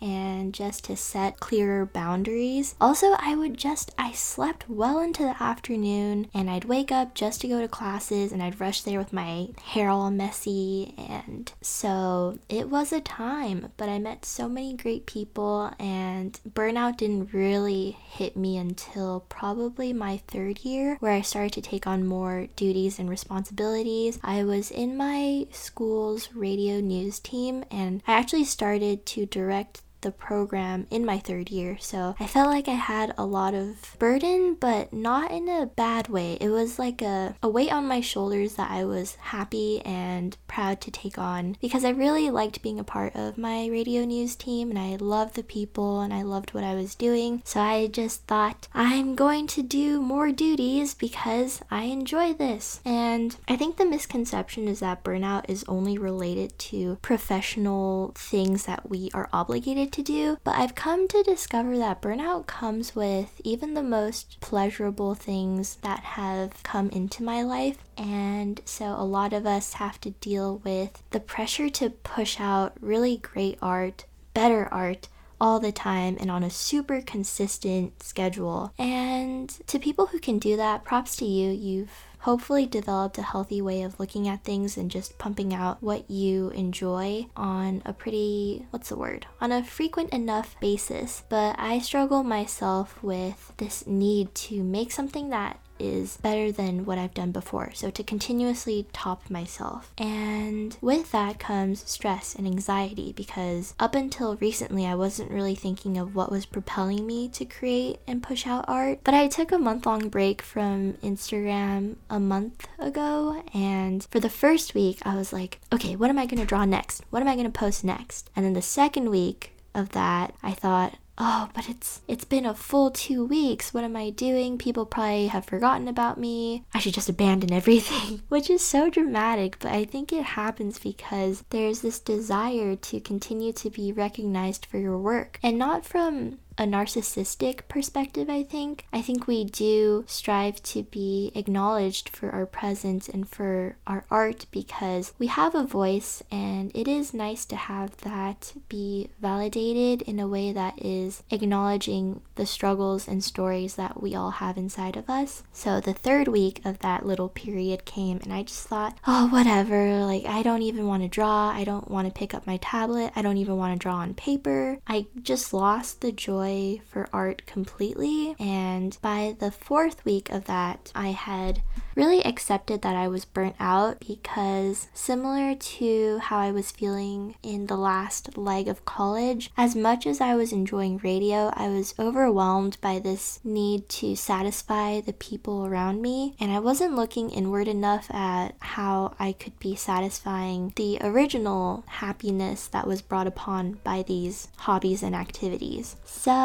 and 0.00 0.52
just 0.52 0.84
to 0.84 0.96
set 0.96 1.40
clearer 1.40 1.86
boundaries. 1.86 2.74
Also, 2.80 3.14
I 3.18 3.34
would 3.34 3.56
just, 3.56 3.94
I 3.96 4.12
slept 4.12 4.68
well 4.68 4.98
into 5.00 5.22
the 5.22 5.42
afternoon 5.42 6.28
and 6.34 6.50
I'd 6.50 6.64
wake 6.64 6.92
up 6.92 7.14
just 7.14 7.40
to 7.40 7.48
go 7.48 7.60
to 7.60 7.68
classes 7.68 8.32
and 8.32 8.42
I'd 8.42 8.60
rush 8.60 8.82
there 8.82 8.98
with 8.98 9.12
my 9.12 9.48
hair 9.62 9.88
all 9.88 10.10
messy. 10.10 10.94
And 10.98 11.50
so 11.62 12.38
it 12.48 12.68
was 12.68 12.92
a 12.92 13.00
time, 13.00 13.72
but 13.76 13.88
I 13.88 13.98
met 13.98 14.24
so 14.24 14.48
many 14.48 14.74
great 14.74 15.06
people 15.06 15.72
and 15.78 16.38
burnout 16.48 16.98
didn't 16.98 17.32
really 17.32 17.96
hit 18.10 18.36
me 18.36 18.56
until 18.58 19.24
probably 19.28 19.92
my 19.92 20.18
third 20.28 20.60
year 20.64 20.96
where 21.00 21.12
I 21.12 21.22
started 21.22 21.52
to 21.54 21.62
take 21.62 21.86
on 21.86 22.06
more 22.06 22.48
duties 22.56 22.98
and 22.98 23.08
responsibilities. 23.08 24.18
I 24.22 24.44
was 24.44 24.70
in 24.70 24.96
my 24.96 25.46
school's 25.50 26.34
radio 26.34 26.80
news 26.80 27.18
team 27.18 27.64
and 27.70 28.02
I 28.06 28.12
actually 28.12 28.44
started 28.44 28.97
to 29.06 29.26
direct 29.26 29.82
the 30.00 30.10
program 30.10 30.86
in 30.90 31.04
my 31.04 31.18
third 31.18 31.50
year. 31.50 31.76
So 31.80 32.14
I 32.18 32.26
felt 32.26 32.48
like 32.48 32.68
I 32.68 32.72
had 32.72 33.14
a 33.18 33.24
lot 33.24 33.54
of 33.54 33.96
burden, 33.98 34.56
but 34.58 34.92
not 34.92 35.30
in 35.30 35.48
a 35.48 35.66
bad 35.66 36.08
way. 36.08 36.38
It 36.40 36.50
was 36.50 36.78
like 36.78 37.02
a, 37.02 37.36
a 37.42 37.48
weight 37.48 37.72
on 37.72 37.86
my 37.86 38.00
shoulders 38.00 38.54
that 38.54 38.70
I 38.70 38.84
was 38.84 39.16
happy 39.16 39.80
and 39.84 40.36
proud 40.46 40.80
to 40.82 40.90
take 40.90 41.18
on 41.18 41.56
because 41.60 41.84
I 41.84 41.90
really 41.90 42.30
liked 42.30 42.62
being 42.62 42.78
a 42.78 42.84
part 42.84 43.14
of 43.14 43.38
my 43.38 43.66
radio 43.66 44.04
news 44.04 44.36
team 44.36 44.70
and 44.70 44.78
I 44.78 44.96
loved 44.96 45.34
the 45.34 45.42
people 45.42 46.00
and 46.00 46.12
I 46.12 46.22
loved 46.22 46.54
what 46.54 46.64
I 46.64 46.74
was 46.74 46.94
doing. 46.94 47.42
So 47.44 47.60
I 47.60 47.86
just 47.86 48.24
thought 48.26 48.68
I'm 48.74 49.14
going 49.14 49.46
to 49.48 49.62
do 49.62 50.00
more 50.00 50.30
duties 50.32 50.94
because 50.94 51.60
I 51.70 51.84
enjoy 51.84 52.34
this. 52.34 52.80
And 52.84 53.36
I 53.48 53.56
think 53.56 53.76
the 53.76 53.84
misconception 53.84 54.68
is 54.68 54.80
that 54.80 55.04
burnout 55.04 55.44
is 55.48 55.64
only 55.68 55.98
related 55.98 56.58
to 56.58 56.98
professional 57.02 58.12
things 58.14 58.66
that 58.66 58.88
we 58.88 59.10
are 59.14 59.28
obligated 59.32 59.87
to 59.92 60.02
do, 60.02 60.38
but 60.44 60.56
I've 60.56 60.74
come 60.74 61.08
to 61.08 61.22
discover 61.22 61.76
that 61.78 62.02
burnout 62.02 62.46
comes 62.46 62.94
with 62.94 63.40
even 63.44 63.74
the 63.74 63.82
most 63.82 64.40
pleasurable 64.40 65.14
things 65.14 65.76
that 65.82 66.00
have 66.00 66.62
come 66.62 66.90
into 66.90 67.22
my 67.22 67.42
life. 67.42 67.78
And 67.96 68.60
so 68.64 68.86
a 68.86 69.04
lot 69.04 69.32
of 69.32 69.46
us 69.46 69.74
have 69.74 70.00
to 70.02 70.10
deal 70.10 70.58
with 70.58 71.02
the 71.10 71.20
pressure 71.20 71.68
to 71.70 71.90
push 71.90 72.40
out 72.40 72.74
really 72.80 73.16
great 73.16 73.58
art, 73.60 74.04
better 74.34 74.68
art 74.72 75.08
all 75.40 75.60
the 75.60 75.72
time 75.72 76.16
and 76.20 76.30
on 76.30 76.42
a 76.42 76.50
super 76.50 77.00
consistent 77.00 78.02
schedule. 78.02 78.72
And 78.78 79.50
to 79.66 79.78
people 79.78 80.06
who 80.06 80.18
can 80.18 80.38
do 80.38 80.56
that, 80.56 80.84
props 80.84 81.16
to 81.16 81.24
you. 81.24 81.50
You've 81.50 81.92
hopefully 82.28 82.66
developed 82.66 83.16
a 83.16 83.22
healthy 83.22 83.62
way 83.62 83.80
of 83.80 83.98
looking 83.98 84.28
at 84.28 84.44
things 84.44 84.76
and 84.76 84.90
just 84.90 85.16
pumping 85.16 85.54
out 85.54 85.82
what 85.82 86.10
you 86.10 86.50
enjoy 86.50 87.24
on 87.34 87.80
a 87.86 87.92
pretty, 87.94 88.66
what's 88.68 88.90
the 88.90 88.96
word, 88.96 89.24
on 89.40 89.50
a 89.50 89.64
frequent 89.64 90.10
enough 90.10 90.54
basis. 90.60 91.22
But 91.30 91.56
I 91.58 91.78
struggle 91.78 92.22
myself 92.22 93.02
with 93.02 93.54
this 93.56 93.86
need 93.86 94.34
to 94.34 94.62
make 94.62 94.92
something 94.92 95.30
that 95.30 95.58
is 95.78 96.16
better 96.18 96.50
than 96.52 96.84
what 96.84 96.98
I've 96.98 97.14
done 97.14 97.32
before. 97.32 97.70
So 97.74 97.90
to 97.90 98.02
continuously 98.02 98.86
top 98.92 99.30
myself. 99.30 99.92
And 99.98 100.76
with 100.80 101.12
that 101.12 101.38
comes 101.38 101.88
stress 101.88 102.34
and 102.34 102.46
anxiety 102.46 103.12
because 103.12 103.74
up 103.78 103.94
until 103.94 104.36
recently, 104.36 104.86
I 104.86 104.94
wasn't 104.94 105.30
really 105.30 105.54
thinking 105.54 105.98
of 105.98 106.14
what 106.14 106.30
was 106.30 106.46
propelling 106.46 107.06
me 107.06 107.28
to 107.30 107.44
create 107.44 107.98
and 108.06 108.22
push 108.22 108.46
out 108.46 108.64
art. 108.68 109.00
But 109.04 109.14
I 109.14 109.28
took 109.28 109.52
a 109.52 109.58
month 109.58 109.86
long 109.86 110.08
break 110.08 110.42
from 110.42 110.94
Instagram 110.94 111.96
a 112.10 112.20
month 112.20 112.66
ago. 112.78 113.42
And 113.54 114.04
for 114.10 114.20
the 114.20 114.28
first 114.28 114.74
week, 114.74 114.98
I 115.02 115.16
was 115.16 115.32
like, 115.32 115.60
okay, 115.72 115.96
what 115.96 116.10
am 116.10 116.18
I 116.18 116.26
going 116.26 116.40
to 116.40 116.46
draw 116.46 116.64
next? 116.64 117.02
What 117.10 117.22
am 117.22 117.28
I 117.28 117.34
going 117.34 117.50
to 117.50 117.58
post 117.58 117.84
next? 117.84 118.30
And 118.34 118.44
then 118.44 118.52
the 118.52 118.62
second 118.62 119.10
week, 119.10 119.52
of 119.74 119.90
that, 119.90 120.34
I 120.42 120.52
thought, 120.52 120.96
oh, 121.18 121.48
but 121.54 121.68
it's 121.68 122.00
it's 122.08 122.24
been 122.24 122.46
a 122.46 122.54
full 122.54 122.90
2 122.90 123.24
weeks. 123.24 123.74
What 123.74 123.84
am 123.84 123.96
I 123.96 124.10
doing? 124.10 124.56
People 124.56 124.86
probably 124.86 125.26
have 125.26 125.44
forgotten 125.44 125.88
about 125.88 126.18
me. 126.18 126.64
I 126.72 126.78
should 126.78 126.94
just 126.94 127.08
abandon 127.08 127.52
everything, 127.52 128.22
which 128.28 128.48
is 128.48 128.64
so 128.64 128.88
dramatic, 128.88 129.58
but 129.58 129.72
I 129.72 129.84
think 129.84 130.12
it 130.12 130.24
happens 130.24 130.78
because 130.78 131.44
there's 131.50 131.80
this 131.80 131.98
desire 131.98 132.76
to 132.76 133.00
continue 133.00 133.52
to 133.54 133.70
be 133.70 133.92
recognized 133.92 134.66
for 134.66 134.78
your 134.78 134.98
work 134.98 135.38
and 135.42 135.58
not 135.58 135.84
from 135.84 136.38
a 136.58 136.64
narcissistic 136.64 137.60
perspective, 137.68 138.28
I 138.28 138.42
think. 138.42 138.84
I 138.92 139.00
think 139.00 139.26
we 139.26 139.44
do 139.44 140.04
strive 140.08 140.60
to 140.64 140.82
be 140.82 141.30
acknowledged 141.36 142.08
for 142.08 142.30
our 142.30 142.46
presence 142.46 143.08
and 143.08 143.28
for 143.28 143.76
our 143.86 144.04
art 144.10 144.46
because 144.50 145.12
we 145.18 145.28
have 145.28 145.54
a 145.54 145.62
voice 145.62 146.22
and 146.32 146.72
it 146.74 146.88
is 146.88 147.14
nice 147.14 147.44
to 147.46 147.56
have 147.56 147.96
that 147.98 148.54
be 148.68 149.08
validated 149.20 150.02
in 150.02 150.18
a 150.18 150.26
way 150.26 150.52
that 150.52 150.84
is 150.84 151.22
acknowledging 151.30 152.20
the 152.34 152.46
struggles 152.46 153.06
and 153.06 153.22
stories 153.22 153.76
that 153.76 154.02
we 154.02 154.14
all 154.16 154.32
have 154.32 154.58
inside 154.58 154.96
of 154.96 155.08
us. 155.08 155.44
So 155.52 155.80
the 155.80 155.94
third 155.94 156.26
week 156.26 156.60
of 156.64 156.80
that 156.80 157.06
little 157.06 157.28
period 157.28 157.84
came 157.84 158.18
and 158.24 158.32
I 158.32 158.42
just 158.42 158.66
thought, 158.66 158.98
oh, 159.06 159.28
whatever, 159.28 160.04
like 160.04 160.24
I 160.24 160.42
don't 160.42 160.62
even 160.62 160.88
want 160.88 161.04
to 161.04 161.08
draw. 161.08 161.50
I 161.50 161.62
don't 161.62 161.88
want 161.88 162.08
to 162.08 162.18
pick 162.18 162.34
up 162.34 162.46
my 162.46 162.56
tablet. 162.56 163.12
I 163.14 163.22
don't 163.22 163.36
even 163.36 163.56
want 163.56 163.74
to 163.74 163.82
draw 163.82 163.96
on 163.96 164.14
paper. 164.14 164.78
I 164.88 165.06
just 165.22 165.52
lost 165.52 166.00
the 166.00 166.10
joy 166.10 166.47
joy 166.48 166.80
for 166.86 167.08
art 167.12 167.42
completely. 167.46 168.34
And 168.38 168.96
by 169.02 169.36
the 169.38 169.50
fourth 169.50 170.04
week 170.04 170.30
of 170.30 170.44
that, 170.46 170.92
I 170.94 171.08
had 171.08 171.62
really 171.94 172.24
accepted 172.24 172.82
that 172.82 172.94
I 172.94 173.08
was 173.08 173.24
burnt 173.24 173.56
out 173.58 173.98
because, 174.06 174.86
similar 174.94 175.56
to 175.56 176.18
how 176.18 176.38
I 176.38 176.52
was 176.52 176.70
feeling 176.70 177.34
in 177.42 177.66
the 177.66 177.76
last 177.76 178.38
leg 178.38 178.68
of 178.68 178.84
college, 178.84 179.50
as 179.56 179.74
much 179.74 180.06
as 180.06 180.20
I 180.20 180.36
was 180.36 180.52
enjoying 180.52 180.98
radio, 180.98 181.52
I 181.54 181.68
was 181.68 181.94
overwhelmed 181.98 182.78
by 182.80 183.00
this 183.00 183.40
need 183.42 183.88
to 184.00 184.14
satisfy 184.14 185.00
the 185.00 185.12
people 185.12 185.66
around 185.66 186.00
me. 186.00 186.36
And 186.38 186.52
I 186.52 186.60
wasn't 186.60 186.94
looking 186.94 187.30
inward 187.30 187.66
enough 187.66 188.08
at 188.14 188.54
how 188.60 189.14
I 189.18 189.32
could 189.32 189.58
be 189.58 189.74
satisfying 189.74 190.72
the 190.76 190.98
original 191.00 191.84
happiness 191.86 192.68
that 192.68 192.86
was 192.86 193.02
brought 193.02 193.26
upon 193.26 193.80
by 193.82 194.04
these 194.04 194.48
hobbies 194.58 195.02
and 195.02 195.16
activities. 195.16 195.96
So, 196.04 196.37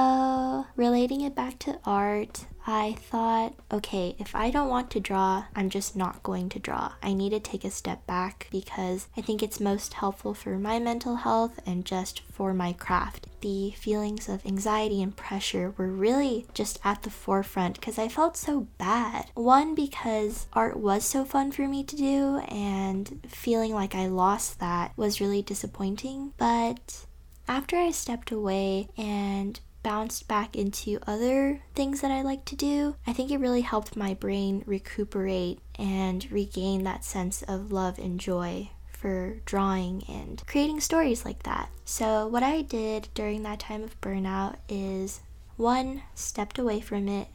relating 0.76 1.22
it 1.22 1.36
back 1.36 1.60
to 1.60 1.80
art, 1.86 2.46
I 2.66 2.96
thought, 2.98 3.56
okay, 3.72 4.16
if 4.20 4.34
I 4.34 4.50
don't 4.50 4.70
want 4.70 4.90
to 4.92 5.02
draw, 5.02 5.46
I'm 5.54 5.70
just 5.70 5.98
not 5.98 6.24
going 6.24 6.48
to 6.50 6.60
draw. 6.60 6.94
I 7.04 7.14
need 7.14 7.32
to 7.32 7.40
take 7.40 7.66
a 7.66 7.72
step 7.72 8.08
back 8.08 8.48
because 8.52 9.08
I 9.18 9.22
think 9.22 9.44
it's 9.44 9.60
most 9.60 9.96
helpful 9.96 10.34
for 10.34 10.58
my 10.58 10.80
mental 10.80 11.18
health 11.18 11.60
and 11.66 11.84
just 11.84 12.22
for 12.32 12.54
my 12.54 12.72
craft. 12.72 13.28
The 13.42 13.72
feelings 13.72 14.30
of 14.30 14.46
anxiety 14.46 15.04
and 15.04 15.16
pressure 15.16 15.74
were 15.78 15.90
really 15.90 16.46
just 16.54 16.80
at 16.86 17.04
the 17.04 17.10
forefront 17.10 17.76
because 17.76 18.00
I 18.00 18.08
felt 18.08 18.38
so 18.38 18.68
bad. 18.78 19.26
One, 19.34 19.76
because 19.76 20.48
art 20.54 20.78
was 20.78 21.04
so 21.04 21.26
fun 21.26 21.52
for 21.52 21.68
me 21.68 21.84
to 21.84 21.96
do, 21.98 22.38
and 22.48 23.20
feeling 23.28 23.74
like 23.74 23.94
I 23.94 24.08
lost 24.08 24.62
that 24.62 24.94
was 24.96 25.20
really 25.20 25.42
disappointing. 25.42 26.32
But 26.38 27.06
after 27.46 27.76
I 27.76 27.92
stepped 27.92 28.32
away 28.32 28.88
and 28.98 29.60
bounced 29.84 30.28
back 30.28 30.56
into 30.56 31.00
other 31.06 31.62
things 31.76 32.02
that 32.02 32.12
I 32.12 32.22
like 32.22 32.46
to 32.46 32.56
do, 32.56 32.96
I 33.06 33.14
think 33.14 33.30
it 33.30 33.40
really 33.40 33.62
helped 33.62 33.96
my 33.96 34.14
brain 34.14 34.64
recuperate 34.66 35.60
and 35.78 36.30
regain 36.32 36.84
that 36.84 37.04
sense 37.06 37.44
of 37.44 37.72
love 37.72 38.00
and 38.00 38.20
joy 38.20 38.70
for 38.92 39.42
drawing 39.46 40.04
and 40.08 40.42
creating 40.48 40.80
stories 40.80 41.26
like 41.26 41.44
that. 41.44 41.70
So, 41.86 42.26
what 42.28 42.42
I 42.42 42.62
did 42.62 43.10
during 43.14 43.44
that 43.44 43.60
time 43.60 43.84
of 43.84 44.00
burnout 44.00 44.56
is 44.70 45.22
one, 45.58 46.04
stepped 46.16 46.58
away 46.58 46.80
from 46.80 47.08
it 47.08 47.28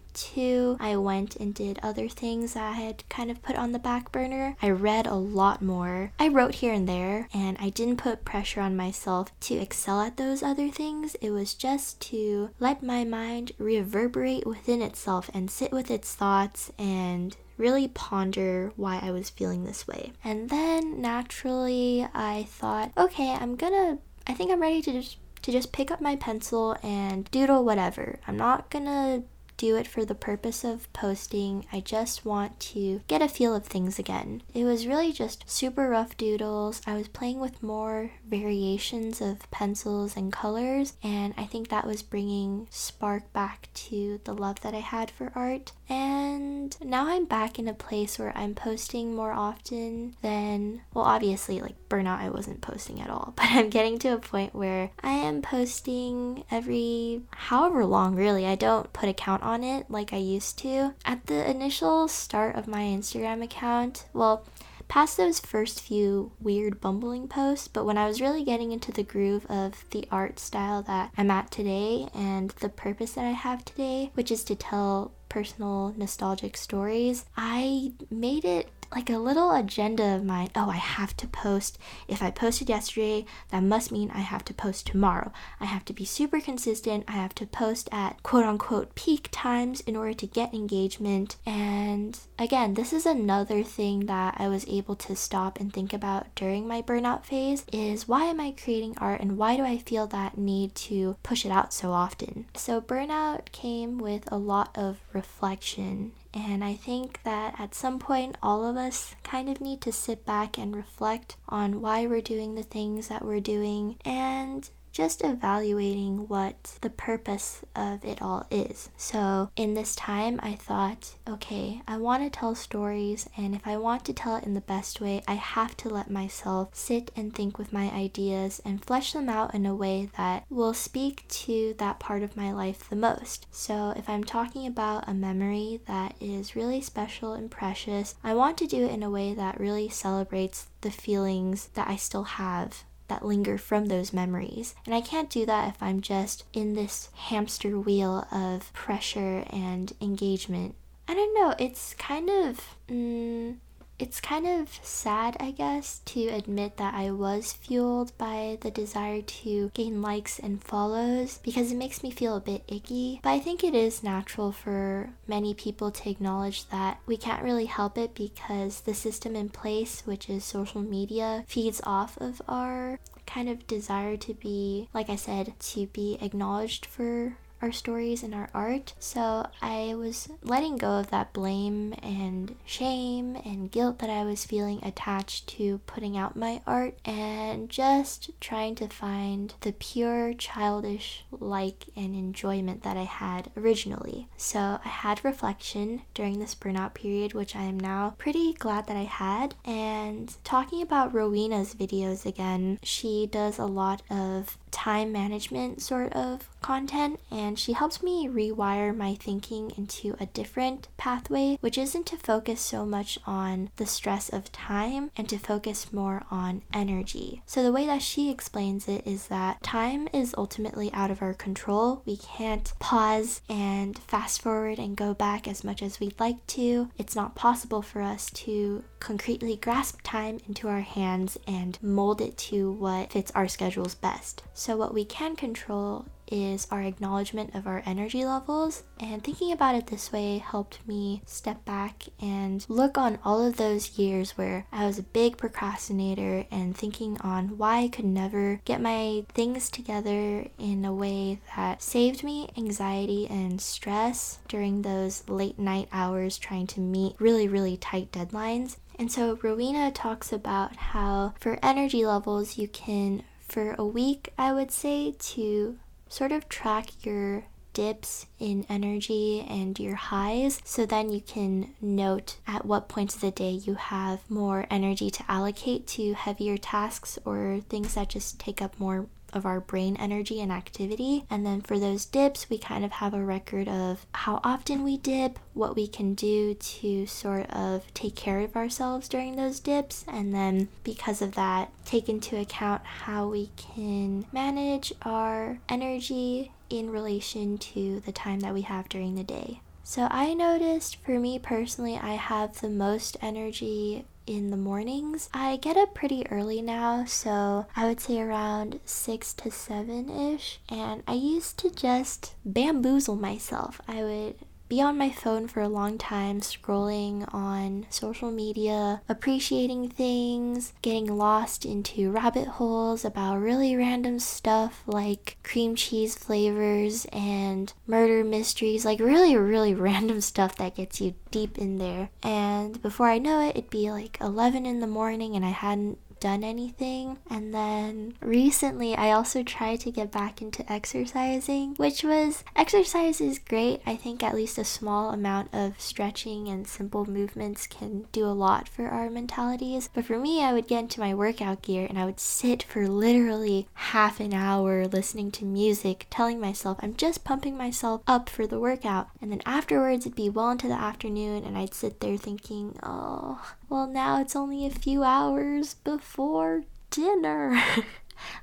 I 0.80 0.96
went 0.96 1.36
and 1.36 1.54
did 1.54 1.78
other 1.82 2.08
things 2.08 2.56
I 2.56 2.72
had 2.72 3.08
kind 3.08 3.30
of 3.30 3.42
put 3.42 3.56
on 3.56 3.72
the 3.72 3.78
back 3.78 4.10
burner. 4.10 4.56
I 4.60 4.70
read 4.70 5.06
a 5.06 5.14
lot 5.14 5.62
more. 5.62 6.12
I 6.18 6.28
wrote 6.28 6.56
here 6.56 6.72
and 6.72 6.88
there, 6.88 7.28
and 7.32 7.56
I 7.60 7.70
didn't 7.70 7.98
put 7.98 8.24
pressure 8.24 8.60
on 8.60 8.76
myself 8.76 9.38
to 9.40 9.54
excel 9.54 10.00
at 10.00 10.16
those 10.16 10.42
other 10.42 10.70
things. 10.70 11.14
It 11.20 11.30
was 11.30 11.54
just 11.54 12.00
to 12.02 12.50
let 12.58 12.82
my 12.82 13.04
mind 13.04 13.52
reverberate 13.58 14.46
within 14.46 14.82
itself 14.82 15.30
and 15.34 15.50
sit 15.50 15.72
with 15.72 15.90
its 15.90 16.14
thoughts 16.14 16.72
and 16.78 17.36
really 17.56 17.88
ponder 17.88 18.72
why 18.76 19.00
I 19.02 19.10
was 19.10 19.30
feeling 19.30 19.64
this 19.64 19.86
way. 19.86 20.12
And 20.24 20.48
then 20.48 21.00
naturally, 21.00 22.06
I 22.14 22.44
thought, 22.48 22.92
okay, 22.96 23.32
I'm 23.32 23.56
gonna, 23.56 23.98
I 24.26 24.34
think 24.34 24.50
I'm 24.50 24.62
ready 24.62 24.80
to 24.82 24.92
just 24.92 25.18
to 25.42 25.52
just 25.52 25.72
pick 25.72 25.90
up 25.90 26.00
my 26.00 26.16
pencil 26.16 26.76
and 26.82 27.30
doodle 27.30 27.64
whatever. 27.64 28.18
I'm 28.26 28.36
not 28.36 28.70
gonna 28.70 29.22
do 29.58 29.76
it 29.76 29.86
for 29.86 30.06
the 30.06 30.14
purpose 30.14 30.64
of 30.64 30.90
posting. 30.94 31.66
I 31.70 31.80
just 31.80 32.24
want 32.24 32.58
to 32.60 33.02
get 33.06 33.20
a 33.20 33.28
feel 33.28 33.54
of 33.54 33.66
things 33.66 33.98
again. 33.98 34.42
It 34.54 34.64
was 34.64 34.86
really 34.86 35.12
just 35.12 35.48
super 35.50 35.90
rough 35.90 36.16
doodles. 36.16 36.80
I 36.86 36.94
was 36.94 37.08
playing 37.08 37.40
with 37.40 37.62
more 37.62 38.12
variations 38.26 39.20
of 39.20 39.50
pencils 39.50 40.16
and 40.16 40.32
colors, 40.32 40.94
and 41.02 41.34
I 41.36 41.44
think 41.44 41.68
that 41.68 41.86
was 41.86 42.02
bringing 42.02 42.68
spark 42.70 43.30
back 43.32 43.68
to 43.74 44.20
the 44.24 44.34
love 44.34 44.60
that 44.60 44.74
I 44.74 44.80
had 44.80 45.10
for 45.10 45.32
art. 45.34 45.72
And 45.88 46.76
now 46.84 47.08
I'm 47.08 47.24
back 47.24 47.58
in 47.58 47.66
a 47.66 47.74
place 47.74 48.18
where 48.18 48.36
I'm 48.36 48.54
posting 48.54 49.14
more 49.14 49.32
often 49.32 50.14
than, 50.22 50.82
well, 50.94 51.04
obviously, 51.04 51.60
like 51.60 51.88
burnout, 51.88 52.20
I 52.20 52.28
wasn't 52.28 52.60
posting 52.60 53.00
at 53.00 53.10
all, 53.10 53.32
but 53.36 53.46
I'm 53.48 53.70
getting 53.70 53.98
to 54.00 54.08
a 54.10 54.18
point 54.18 54.54
where 54.54 54.90
I 55.02 55.10
am 55.10 55.42
posting 55.42 56.44
every 56.50 57.22
however 57.30 57.84
long, 57.84 58.14
really. 58.14 58.46
I 58.46 58.54
don't 58.54 58.92
put 58.92 59.08
a 59.08 59.14
count 59.14 59.42
on 59.48 59.64
it 59.64 59.90
like 59.90 60.12
I 60.12 60.18
used 60.18 60.58
to. 60.58 60.94
At 61.04 61.26
the 61.26 61.48
initial 61.48 62.06
start 62.06 62.54
of 62.54 62.68
my 62.68 62.82
Instagram 62.82 63.42
account, 63.42 64.04
well, 64.12 64.44
past 64.88 65.16
those 65.16 65.40
first 65.40 65.80
few 65.80 66.32
weird 66.40 66.80
bumbling 66.80 67.28
posts, 67.28 67.66
but 67.66 67.84
when 67.84 67.98
I 67.98 68.06
was 68.06 68.20
really 68.20 68.44
getting 68.44 68.72
into 68.72 68.92
the 68.92 69.02
groove 69.02 69.46
of 69.46 69.84
the 69.90 70.06
art 70.10 70.38
style 70.38 70.82
that 70.82 71.12
I'm 71.16 71.30
at 71.30 71.50
today 71.50 72.08
and 72.14 72.50
the 72.60 72.68
purpose 72.68 73.12
that 73.12 73.24
I 73.24 73.32
have 73.32 73.64
today, 73.64 74.10
which 74.14 74.30
is 74.30 74.44
to 74.44 74.54
tell 74.54 75.12
personal 75.28 75.94
nostalgic 75.96 76.56
stories, 76.56 77.24
I 77.36 77.92
made 78.10 78.44
it 78.44 78.70
like 78.94 79.10
a 79.10 79.18
little 79.18 79.52
agenda 79.52 80.14
of 80.14 80.24
mine. 80.24 80.50
Oh, 80.54 80.70
I 80.70 80.76
have 80.76 81.16
to 81.18 81.26
post. 81.26 81.78
If 82.06 82.22
I 82.22 82.30
posted 82.30 82.68
yesterday, 82.68 83.26
that 83.50 83.62
must 83.62 83.92
mean 83.92 84.10
I 84.10 84.20
have 84.20 84.44
to 84.46 84.54
post 84.54 84.86
tomorrow. 84.86 85.32
I 85.60 85.66
have 85.66 85.84
to 85.86 85.92
be 85.92 86.04
super 86.04 86.40
consistent. 86.40 87.04
I 87.06 87.12
have 87.12 87.34
to 87.36 87.46
post 87.46 87.88
at 87.92 88.22
quote 88.22 88.44
unquote 88.44 88.94
peak 88.94 89.28
times 89.30 89.80
in 89.82 89.96
order 89.96 90.14
to 90.14 90.26
get 90.26 90.54
engagement. 90.54 91.36
And 91.44 92.18
again, 92.38 92.74
this 92.74 92.92
is 92.92 93.06
another 93.06 93.62
thing 93.62 94.06
that 94.06 94.36
I 94.38 94.48
was 94.48 94.66
able 94.68 94.96
to 94.96 95.16
stop 95.16 95.60
and 95.60 95.72
think 95.72 95.92
about 95.92 96.34
during 96.34 96.66
my 96.66 96.82
burnout 96.82 97.24
phase 97.24 97.64
is 97.72 98.08
why 98.08 98.24
am 98.24 98.40
I 98.40 98.52
creating 98.52 98.96
art 98.98 99.20
and 99.20 99.36
why 99.36 99.56
do 99.56 99.64
I 99.64 99.78
feel 99.78 100.06
that 100.08 100.38
need 100.38 100.74
to 100.76 101.16
push 101.22 101.44
it 101.44 101.52
out 101.52 101.72
so 101.72 101.92
often? 101.92 102.46
So 102.54 102.80
burnout 102.80 103.52
came 103.52 103.98
with 103.98 104.30
a 104.32 104.38
lot 104.38 104.76
of 104.76 104.98
reflection 105.12 106.12
and 106.34 106.62
I 106.62 106.74
think 106.74 107.20
that 107.24 107.58
at 107.58 107.74
some 107.74 107.98
point, 107.98 108.36
all 108.42 108.66
of 108.66 108.76
us 108.76 109.14
kind 109.22 109.48
of 109.48 109.60
need 109.60 109.80
to 109.82 109.92
sit 109.92 110.26
back 110.26 110.58
and 110.58 110.76
reflect 110.76 111.36
on 111.48 111.80
why 111.80 112.06
we're 112.06 112.20
doing 112.20 112.54
the 112.54 112.62
things 112.62 113.08
that 113.08 113.24
we're 113.24 113.40
doing 113.40 113.96
and 114.04 114.68
just 114.92 115.24
evaluating 115.24 116.28
what 116.28 116.78
the 116.80 116.90
purpose 116.90 117.62
of 117.74 118.04
it 118.04 118.20
all 118.20 118.46
is. 118.50 118.90
So, 118.96 119.50
in 119.56 119.74
this 119.74 119.94
time, 119.94 120.40
I 120.42 120.54
thought, 120.54 121.14
okay, 121.28 121.82
I 121.86 121.96
want 121.96 122.22
to 122.22 122.30
tell 122.30 122.54
stories, 122.54 123.28
and 123.36 123.54
if 123.54 123.66
I 123.66 123.76
want 123.76 124.04
to 124.06 124.12
tell 124.12 124.36
it 124.36 124.44
in 124.44 124.54
the 124.54 124.60
best 124.60 125.00
way, 125.00 125.22
I 125.26 125.34
have 125.34 125.76
to 125.78 125.88
let 125.88 126.10
myself 126.10 126.74
sit 126.74 127.10
and 127.16 127.34
think 127.34 127.58
with 127.58 127.72
my 127.72 127.90
ideas 127.90 128.60
and 128.64 128.84
flesh 128.84 129.12
them 129.12 129.28
out 129.28 129.54
in 129.54 129.66
a 129.66 129.74
way 129.74 130.10
that 130.16 130.44
will 130.48 130.74
speak 130.74 131.26
to 131.28 131.74
that 131.78 132.00
part 132.00 132.22
of 132.22 132.36
my 132.36 132.52
life 132.52 132.88
the 132.88 132.96
most. 132.96 133.46
So, 133.50 133.92
if 133.96 134.08
I'm 134.08 134.24
talking 134.24 134.66
about 134.66 135.08
a 135.08 135.14
memory 135.14 135.80
that 135.86 136.14
is 136.20 136.56
really 136.56 136.80
special 136.80 137.32
and 137.32 137.50
precious, 137.50 138.14
I 138.24 138.34
want 138.34 138.58
to 138.58 138.66
do 138.66 138.84
it 138.84 138.92
in 138.92 139.02
a 139.02 139.10
way 139.10 139.34
that 139.34 139.60
really 139.60 139.88
celebrates 139.88 140.68
the 140.80 140.90
feelings 140.90 141.68
that 141.74 141.88
I 141.88 141.96
still 141.96 142.24
have 142.24 142.84
that 143.08 143.24
linger 143.24 143.58
from 143.58 143.86
those 143.86 144.12
memories. 144.12 144.74
And 144.86 144.94
I 144.94 145.00
can't 145.00 145.30
do 145.30 145.44
that 145.46 145.68
if 145.68 145.82
I'm 145.82 146.00
just 146.00 146.44
in 146.52 146.74
this 146.74 147.10
hamster 147.14 147.78
wheel 147.78 148.26
of 148.30 148.72
pressure 148.72 149.44
and 149.50 149.92
engagement. 150.00 150.74
I 151.08 151.14
don't 151.14 151.34
know, 151.34 151.54
it's 151.58 151.94
kind 151.94 152.28
of. 152.28 152.60
Mm, 152.88 153.56
it's 153.98 154.20
kind 154.20 154.46
of 154.46 154.78
sad, 154.82 155.36
I 155.40 155.50
guess, 155.50 156.00
to 156.06 156.28
admit 156.28 156.76
that 156.76 156.94
I 156.94 157.10
was 157.10 157.52
fueled 157.52 158.16
by 158.16 158.58
the 158.60 158.70
desire 158.70 159.22
to 159.22 159.70
gain 159.74 160.00
likes 160.00 160.38
and 160.38 160.62
follows 160.62 161.40
because 161.42 161.72
it 161.72 161.76
makes 161.76 162.02
me 162.02 162.10
feel 162.10 162.36
a 162.36 162.40
bit 162.40 162.62
icky. 162.68 163.20
But 163.22 163.30
I 163.30 163.40
think 163.40 163.64
it 163.64 163.74
is 163.74 164.02
natural 164.02 164.52
for 164.52 165.10
many 165.26 165.52
people 165.52 165.90
to 165.90 166.10
acknowledge 166.10 166.68
that 166.68 167.00
we 167.06 167.16
can't 167.16 167.42
really 167.42 167.66
help 167.66 167.98
it 167.98 168.14
because 168.14 168.82
the 168.82 168.94
system 168.94 169.34
in 169.34 169.48
place, 169.48 170.02
which 170.04 170.30
is 170.30 170.44
social 170.44 170.80
media, 170.80 171.44
feeds 171.48 171.80
off 171.84 172.16
of 172.18 172.40
our 172.48 173.00
kind 173.26 173.48
of 173.48 173.66
desire 173.66 174.16
to 174.16 174.34
be, 174.34 174.88
like 174.94 175.10
I 175.10 175.16
said, 175.16 175.54
to 175.58 175.86
be 175.88 176.18
acknowledged 176.20 176.86
for 176.86 177.36
our 177.60 177.72
stories 177.72 178.22
and 178.22 178.34
our 178.34 178.48
art. 178.54 178.94
So 178.98 179.48
I 179.60 179.94
was 179.94 180.28
letting 180.42 180.76
go 180.76 180.98
of 180.98 181.10
that 181.10 181.32
blame 181.32 181.94
and 182.02 182.56
shame 182.64 183.36
and 183.44 183.70
guilt 183.70 183.98
that 183.98 184.10
I 184.10 184.24
was 184.24 184.44
feeling 184.44 184.80
attached 184.82 185.46
to 185.48 185.78
putting 185.86 186.16
out 186.16 186.36
my 186.36 186.60
art 186.66 186.98
and 187.04 187.68
just 187.68 188.30
trying 188.40 188.74
to 188.76 188.88
find 188.88 189.54
the 189.60 189.72
pure 189.72 190.34
childish 190.34 191.24
like 191.30 191.86
and 191.96 192.14
enjoyment 192.14 192.82
that 192.82 192.96
I 192.96 193.04
had 193.04 193.50
originally. 193.56 194.28
So 194.36 194.78
I 194.84 194.88
had 194.88 195.24
reflection 195.24 196.02
during 196.14 196.38
this 196.38 196.54
burnout 196.54 196.94
period, 196.94 197.34
which 197.34 197.56
I 197.56 197.62
am 197.62 197.78
now 197.78 198.14
pretty 198.18 198.52
glad 198.54 198.86
that 198.86 198.96
I 198.96 199.04
had. 199.04 199.54
And 199.64 200.34
talking 200.44 200.82
about 200.82 201.14
Rowena's 201.14 201.74
videos 201.74 202.26
again, 202.26 202.78
she 202.82 203.26
does 203.30 203.58
a 203.58 203.66
lot 203.66 204.02
of 204.10 204.58
time 204.70 205.12
management 205.12 205.82
sort 205.82 206.12
of 206.12 206.48
content, 206.60 207.20
and 207.30 207.58
she 207.58 207.72
helps 207.72 208.02
me 208.02 208.26
rewire 208.28 208.96
my 208.96 209.14
thinking 209.14 209.72
into 209.76 210.16
a 210.20 210.26
different 210.26 210.88
pathway, 210.96 211.56
which 211.60 211.78
isn't 211.78 212.06
to 212.06 212.16
focus 212.16 212.60
so 212.60 212.84
much 212.84 213.18
on 213.26 213.70
the 213.76 213.86
stress 213.86 214.28
of 214.28 214.52
time 214.52 215.10
and 215.16 215.28
to 215.28 215.38
focus 215.38 215.92
more 215.92 216.22
on 216.30 216.62
energy. 216.72 217.42
So, 217.46 217.62
the 217.62 217.72
way 217.72 217.86
that 217.86 218.02
she 218.02 218.30
explains 218.30 218.88
it 218.88 219.06
is 219.06 219.28
that 219.28 219.62
time 219.62 220.08
is 220.12 220.34
ultimately 220.36 220.92
out 220.92 221.10
of 221.10 221.22
our 221.22 221.34
control. 221.34 222.02
We 222.04 222.16
can't 222.16 222.72
pause 222.78 223.40
and 223.48 223.98
fast 223.98 224.42
forward 224.42 224.78
and 224.78 224.96
go 224.96 225.14
back 225.14 225.46
as 225.46 225.64
much 225.64 225.82
as 225.82 226.00
we'd 226.00 226.18
like 226.18 226.46
to. 226.48 226.90
It's 226.98 227.16
not 227.16 227.34
possible 227.34 227.82
for 227.82 228.02
us 228.02 228.30
to 228.30 228.84
concretely 229.00 229.56
grasp 229.56 230.00
time 230.02 230.38
into 230.48 230.68
our 230.68 230.80
hands 230.80 231.38
and 231.46 231.78
mold 231.82 232.20
it 232.20 232.36
to 232.36 232.72
what 232.72 233.12
fits 233.12 233.30
our 233.34 233.48
schedules 233.48 233.94
best. 233.94 234.42
So, 234.58 234.76
what 234.76 234.92
we 234.92 235.04
can 235.04 235.36
control 235.36 236.06
is 236.26 236.66
our 236.72 236.82
acknowledgement 236.82 237.54
of 237.54 237.68
our 237.68 237.80
energy 237.86 238.24
levels. 238.24 238.82
And 238.98 239.22
thinking 239.22 239.52
about 239.52 239.76
it 239.76 239.86
this 239.86 240.10
way 240.10 240.38
helped 240.38 240.80
me 240.84 241.22
step 241.26 241.64
back 241.64 242.02
and 242.20 242.66
look 242.68 242.98
on 242.98 243.20
all 243.24 243.46
of 243.46 243.56
those 243.56 244.00
years 244.00 244.32
where 244.32 244.66
I 244.72 244.84
was 244.84 244.98
a 244.98 245.04
big 245.04 245.36
procrastinator 245.36 246.44
and 246.50 246.76
thinking 246.76 247.18
on 247.20 247.56
why 247.56 247.82
I 247.82 247.88
could 247.88 248.04
never 248.04 248.60
get 248.64 248.80
my 248.80 249.24
things 249.32 249.70
together 249.70 250.48
in 250.58 250.84
a 250.84 250.92
way 250.92 251.40
that 251.54 251.80
saved 251.80 252.24
me 252.24 252.50
anxiety 252.58 253.28
and 253.30 253.60
stress 253.60 254.40
during 254.48 254.82
those 254.82 255.22
late 255.28 255.60
night 255.60 255.88
hours 255.92 256.36
trying 256.36 256.66
to 256.66 256.80
meet 256.80 257.14
really, 257.20 257.46
really 257.46 257.76
tight 257.76 258.10
deadlines. 258.10 258.78
And 258.98 259.12
so 259.12 259.38
Rowena 259.40 259.92
talks 259.92 260.32
about 260.32 260.74
how 260.74 261.34
for 261.38 261.60
energy 261.62 262.04
levels, 262.04 262.58
you 262.58 262.66
can, 262.66 263.22
for 263.48 263.74
a 263.78 263.84
week, 263.84 264.32
I 264.38 264.52
would 264.52 264.70
say, 264.70 265.14
to 265.18 265.78
sort 266.08 266.32
of 266.32 266.48
track 266.48 267.04
your 267.04 267.44
dips 267.72 268.26
in 268.40 268.66
energy 268.68 269.46
and 269.48 269.78
your 269.78 269.94
highs 269.94 270.60
so 270.64 270.84
then 270.84 271.12
you 271.12 271.20
can 271.20 271.74
note 271.80 272.36
at 272.46 272.64
what 272.64 272.88
points 272.88 273.14
of 273.14 273.20
the 273.20 273.30
day 273.30 273.50
you 273.50 273.74
have 273.74 274.28
more 274.28 274.66
energy 274.68 275.10
to 275.10 275.22
allocate 275.30 275.86
to 275.86 276.12
heavier 276.14 276.56
tasks 276.56 277.18
or 277.24 277.60
things 277.68 277.94
that 277.94 278.08
just 278.08 278.40
take 278.40 278.60
up 278.60 278.80
more 278.80 279.06
of 279.32 279.46
our 279.46 279.60
brain 279.60 279.96
energy 279.96 280.40
and 280.40 280.50
activity. 280.52 281.24
And 281.30 281.44
then 281.44 281.60
for 281.60 281.78
those 281.78 282.04
dips, 282.04 282.48
we 282.48 282.58
kind 282.58 282.84
of 282.84 282.92
have 282.92 283.14
a 283.14 283.24
record 283.24 283.68
of 283.68 284.06
how 284.12 284.40
often 284.44 284.82
we 284.82 284.96
dip, 284.96 285.38
what 285.54 285.76
we 285.76 285.86
can 285.86 286.14
do 286.14 286.54
to 286.54 287.06
sort 287.06 287.50
of 287.50 287.92
take 287.94 288.14
care 288.14 288.40
of 288.40 288.56
ourselves 288.56 289.08
during 289.08 289.36
those 289.36 289.60
dips, 289.60 290.04
and 290.08 290.34
then 290.34 290.68
because 290.84 291.22
of 291.22 291.34
that, 291.34 291.70
take 291.84 292.08
into 292.08 292.38
account 292.38 292.84
how 292.84 293.28
we 293.28 293.50
can 293.56 294.26
manage 294.32 294.92
our 295.02 295.58
energy 295.68 296.52
in 296.70 296.90
relation 296.90 297.58
to 297.58 298.00
the 298.00 298.12
time 298.12 298.40
that 298.40 298.54
we 298.54 298.62
have 298.62 298.88
during 298.88 299.14
the 299.14 299.24
day. 299.24 299.60
So 299.82 300.06
I 300.10 300.34
noticed 300.34 300.96
for 300.96 301.18
me 301.18 301.38
personally, 301.38 301.96
I 301.96 302.14
have 302.14 302.60
the 302.60 302.68
most 302.68 303.16
energy 303.22 304.04
in 304.28 304.50
the 304.50 304.56
mornings. 304.56 305.30
I 305.32 305.56
get 305.56 305.76
up 305.76 305.94
pretty 305.94 306.26
early 306.30 306.60
now, 306.60 307.04
so 307.06 307.66
I 307.74 307.86
would 307.86 308.00
say 308.00 308.20
around 308.20 308.80
6 308.84 309.32
to 309.34 309.50
7 309.50 310.10
ish. 310.10 310.60
And 310.68 311.02
I 311.06 311.14
used 311.14 311.58
to 311.60 311.70
just 311.70 312.34
bamboozle 312.44 313.16
myself. 313.16 313.80
I 313.88 314.02
would 314.02 314.36
be 314.68 314.82
on 314.82 314.98
my 314.98 315.10
phone 315.10 315.48
for 315.48 315.60
a 315.60 315.68
long 315.68 315.98
time, 315.98 316.40
scrolling 316.40 317.32
on 317.32 317.86
social 317.90 318.30
media, 318.30 319.02
appreciating 319.08 319.88
things, 319.88 320.72
getting 320.82 321.06
lost 321.06 321.64
into 321.64 322.10
rabbit 322.10 322.46
holes 322.46 323.04
about 323.04 323.36
really 323.36 323.74
random 323.76 324.18
stuff 324.18 324.82
like 324.86 325.38
cream 325.42 325.74
cheese 325.74 326.14
flavors 326.14 327.06
and 327.12 327.72
murder 327.86 328.22
mysteries, 328.22 328.84
like 328.84 329.00
really, 329.00 329.36
really 329.36 329.74
random 329.88 330.20
stuff 330.20 330.56
that 330.56 330.76
gets 330.76 331.00
you 331.00 331.14
deep 331.30 331.58
in 331.58 331.78
there. 331.78 332.10
And 332.22 332.80
before 332.82 333.08
I 333.08 333.18
know 333.18 333.40
it, 333.40 333.56
it'd 333.56 333.70
be 333.70 333.90
like 333.90 334.18
11 334.20 334.66
in 334.66 334.80
the 334.80 334.86
morning 334.86 335.34
and 335.34 335.44
I 335.44 335.50
hadn't 335.50 335.98
done 336.20 336.44
anything. 336.44 337.18
And 337.30 337.54
then 337.54 338.14
recently, 338.20 338.96
I 338.96 339.12
also 339.12 339.42
tried 339.42 339.80
to 339.80 339.90
get 339.90 340.10
back 340.10 340.40
into 340.42 340.70
exercising, 340.70 341.74
which 341.76 342.02
was 342.02 342.44
exercise 342.56 343.20
is 343.20 343.38
great. 343.38 343.80
I 343.86 343.96
think 343.96 344.22
at 344.22 344.34
least 344.34 344.58
a 344.58 344.64
small 344.64 345.10
amount 345.10 345.48
of 345.52 345.80
stretching 345.80 346.48
and 346.48 346.66
simple 346.66 347.04
movements 347.04 347.66
can 347.66 348.06
do 348.12 348.24
a 348.24 348.32
lot 348.32 348.68
for 348.68 348.88
our 348.88 349.10
mentalities. 349.10 349.88
But 349.92 350.04
for 350.04 350.18
me, 350.18 350.42
I 350.42 350.52
would 350.52 350.68
get 350.68 350.80
into 350.80 351.00
my 351.00 351.14
workout 351.14 351.62
gear 351.62 351.86
and 351.88 351.98
I 351.98 352.04
would 352.04 352.20
sit 352.20 352.62
for 352.62 352.88
literally 352.88 353.68
half 353.74 354.20
an 354.20 354.34
hour 354.34 354.86
listening 354.86 355.30
to 355.32 355.44
music, 355.44 356.06
telling 356.10 356.40
myself 356.40 356.78
I'm 356.80 356.94
just 356.94 357.24
pumping 357.24 357.56
myself 357.56 358.02
up 358.06 358.28
for 358.28 358.46
the 358.46 358.60
workout. 358.60 359.08
And 359.20 359.30
then 359.30 359.42
afterwards, 359.44 360.06
it'd 360.06 360.16
be 360.16 360.28
well 360.28 360.50
into 360.50 360.68
the 360.68 360.74
afternoon, 360.74 361.44
and 361.44 361.56
I'd 361.56 361.74
sit 361.74 362.00
there 362.00 362.16
thinking, 362.16 362.78
oh, 362.82 363.54
well, 363.68 363.86
now 363.86 364.20
it's 364.20 364.36
only 364.36 364.66
a 364.66 364.70
few 364.70 365.02
hours 365.02 365.74
before 365.74 366.64
dinner. 366.90 367.62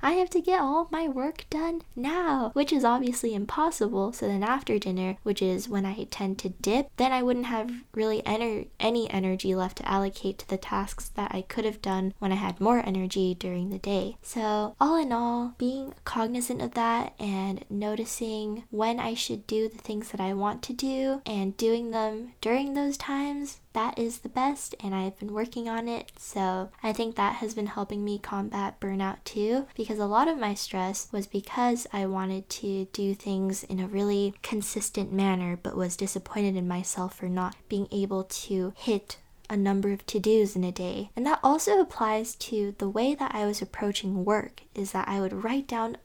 I 0.02 0.12
have 0.12 0.30
to 0.30 0.40
get 0.40 0.60
all 0.60 0.88
my 0.90 1.08
work 1.08 1.44
done 1.50 1.82
now, 1.94 2.50
which 2.54 2.72
is 2.72 2.84
obviously 2.84 3.34
impossible. 3.34 4.12
So 4.12 4.26
then 4.26 4.42
after 4.42 4.78
dinner, 4.78 5.16
which 5.22 5.42
is 5.42 5.68
when 5.68 5.84
I 5.84 6.04
tend 6.10 6.38
to 6.40 6.48
dip, 6.48 6.90
then 6.96 7.12
I 7.12 7.22
wouldn't 7.22 7.46
have 7.46 7.70
really 7.94 8.22
ener- 8.22 8.68
any 8.80 9.10
energy 9.10 9.54
left 9.54 9.78
to 9.78 9.88
allocate 9.88 10.38
to 10.38 10.48
the 10.48 10.56
tasks 10.56 11.10
that 11.10 11.34
I 11.34 11.42
could 11.42 11.64
have 11.64 11.82
done 11.82 12.14
when 12.18 12.32
I 12.32 12.36
had 12.36 12.60
more 12.60 12.82
energy 12.84 13.34
during 13.34 13.70
the 13.70 13.78
day. 13.78 14.16
So, 14.22 14.74
all 14.80 14.96
in 14.96 15.12
all, 15.12 15.54
being 15.58 15.94
cognizant 16.04 16.62
of 16.62 16.74
that 16.74 17.14
and 17.18 17.64
noticing 17.68 18.64
when 18.70 18.98
I 18.98 19.14
should 19.14 19.46
do 19.46 19.68
the 19.68 19.78
things 19.78 20.10
that 20.10 20.20
I 20.20 20.32
want 20.32 20.62
to 20.62 20.72
do 20.72 21.22
and 21.26 21.56
doing 21.56 21.90
them 21.90 22.32
during 22.40 22.74
those 22.74 22.96
times 22.96 23.60
that 23.76 23.98
is 23.98 24.18
the 24.18 24.28
best 24.30 24.74
and 24.80 24.94
I've 24.94 25.18
been 25.18 25.34
working 25.34 25.68
on 25.68 25.86
it. 25.86 26.10
So 26.18 26.70
I 26.82 26.94
think 26.94 27.14
that 27.14 27.36
has 27.36 27.52
been 27.52 27.66
helping 27.66 28.02
me 28.02 28.18
combat 28.18 28.80
burnout 28.80 29.18
too 29.24 29.66
because 29.76 29.98
a 29.98 30.06
lot 30.06 30.28
of 30.28 30.38
my 30.38 30.54
stress 30.54 31.08
was 31.12 31.26
because 31.26 31.86
I 31.92 32.06
wanted 32.06 32.48
to 32.48 32.86
do 32.86 33.14
things 33.14 33.64
in 33.64 33.78
a 33.78 33.86
really 33.86 34.34
consistent 34.42 35.12
manner 35.12 35.58
but 35.62 35.76
was 35.76 35.94
disappointed 35.94 36.56
in 36.56 36.66
myself 36.66 37.16
for 37.16 37.28
not 37.28 37.54
being 37.68 37.86
able 37.92 38.24
to 38.24 38.72
hit 38.76 39.18
a 39.50 39.56
number 39.56 39.92
of 39.92 40.04
to-dos 40.06 40.56
in 40.56 40.64
a 40.64 40.72
day. 40.72 41.10
And 41.14 41.26
that 41.26 41.40
also 41.42 41.78
applies 41.78 42.34
to 42.36 42.74
the 42.78 42.88
way 42.88 43.14
that 43.14 43.34
I 43.34 43.46
was 43.46 43.62
approaching 43.62 44.24
work 44.24 44.62
is 44.74 44.92
that 44.92 45.06
I 45.06 45.20
would 45.20 45.44
write 45.44 45.68
down 45.68 45.98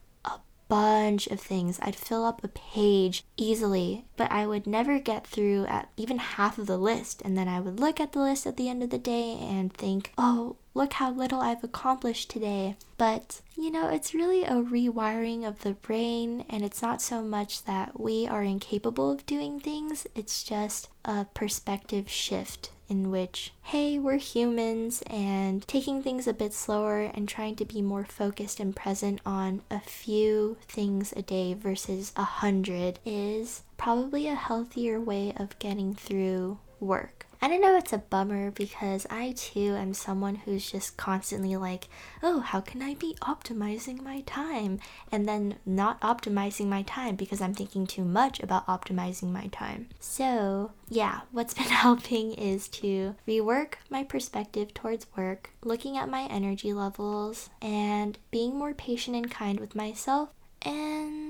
bunch 0.72 1.26
of 1.26 1.38
things. 1.38 1.78
I'd 1.82 1.94
fill 1.94 2.24
up 2.24 2.42
a 2.42 2.48
page 2.48 3.26
easily, 3.36 4.06
but 4.16 4.32
I 4.32 4.46
would 4.46 4.66
never 4.66 4.98
get 4.98 5.26
through 5.26 5.66
at 5.66 5.90
even 5.98 6.16
half 6.16 6.56
of 6.56 6.66
the 6.66 6.78
list. 6.78 7.20
And 7.20 7.36
then 7.36 7.46
I 7.46 7.60
would 7.60 7.78
look 7.78 8.00
at 8.00 8.12
the 8.12 8.20
list 8.20 8.46
at 8.46 8.56
the 8.56 8.70
end 8.70 8.82
of 8.82 8.88
the 8.88 8.96
day 8.96 9.36
and 9.38 9.70
think, 9.70 10.14
oh, 10.16 10.56
look 10.72 10.94
how 10.94 11.10
little 11.10 11.42
I've 11.42 11.62
accomplished 11.62 12.30
today. 12.30 12.76
But, 12.96 13.42
you 13.54 13.70
know, 13.70 13.90
it's 13.90 14.14
really 14.14 14.44
a 14.44 14.62
rewiring 14.62 15.46
of 15.46 15.60
the 15.60 15.72
brain, 15.72 16.46
and 16.48 16.64
it's 16.64 16.80
not 16.80 17.02
so 17.02 17.20
much 17.20 17.64
that 17.64 18.00
we 18.00 18.26
are 18.26 18.42
incapable 18.42 19.10
of 19.10 19.26
doing 19.26 19.60
things, 19.60 20.06
it's 20.14 20.42
just 20.42 20.88
a 21.04 21.26
perspective 21.34 22.08
shift 22.08 22.70
in 22.92 23.10
which, 23.10 23.54
hey, 23.62 23.98
we're 23.98 24.18
humans, 24.18 25.02
and 25.06 25.66
taking 25.66 26.02
things 26.02 26.26
a 26.26 26.34
bit 26.34 26.52
slower 26.52 27.10
and 27.14 27.26
trying 27.26 27.56
to 27.56 27.64
be 27.64 27.80
more 27.80 28.04
focused 28.04 28.60
and 28.60 28.76
present 28.76 29.18
on 29.24 29.62
a 29.70 29.80
few 29.80 30.58
things 30.68 31.14
a 31.16 31.22
day 31.22 31.54
versus 31.54 32.12
a 32.16 32.22
hundred 32.22 32.98
is 33.06 33.62
probably 33.78 34.28
a 34.28 34.34
healthier 34.34 35.00
way 35.00 35.32
of 35.38 35.58
getting 35.58 35.94
through 35.94 36.58
work. 36.80 37.24
I 37.50 37.56
know 37.56 37.76
it's 37.76 37.92
a 37.92 37.98
bummer 37.98 38.52
because 38.52 39.04
I 39.10 39.32
too 39.36 39.74
am 39.74 39.94
someone 39.94 40.36
who's 40.36 40.70
just 40.70 40.96
constantly 40.96 41.56
like, 41.56 41.88
oh, 42.22 42.38
how 42.38 42.60
can 42.60 42.80
I 42.82 42.94
be 42.94 43.16
optimizing 43.20 44.00
my 44.00 44.20
time? 44.20 44.78
And 45.10 45.28
then 45.28 45.56
not 45.66 46.00
optimizing 46.02 46.66
my 46.66 46.82
time 46.82 47.16
because 47.16 47.40
I'm 47.40 47.52
thinking 47.52 47.84
too 47.86 48.04
much 48.04 48.38
about 48.38 48.68
optimizing 48.68 49.32
my 49.32 49.48
time. 49.48 49.88
So, 49.98 50.70
yeah, 50.88 51.22
what's 51.32 51.54
been 51.62 51.64
helping 51.64 52.32
is 52.34 52.68
to 52.68 53.16
rework 53.26 53.74
my 53.90 54.04
perspective 54.04 54.72
towards 54.72 55.06
work, 55.16 55.50
looking 55.64 55.96
at 55.96 56.08
my 56.08 56.22
energy 56.26 56.72
levels, 56.72 57.50
and 57.60 58.18
being 58.30 58.56
more 58.56 58.72
patient 58.72 59.16
and 59.16 59.30
kind 59.30 59.58
with 59.58 59.74
myself. 59.74 60.28
And 60.64 61.21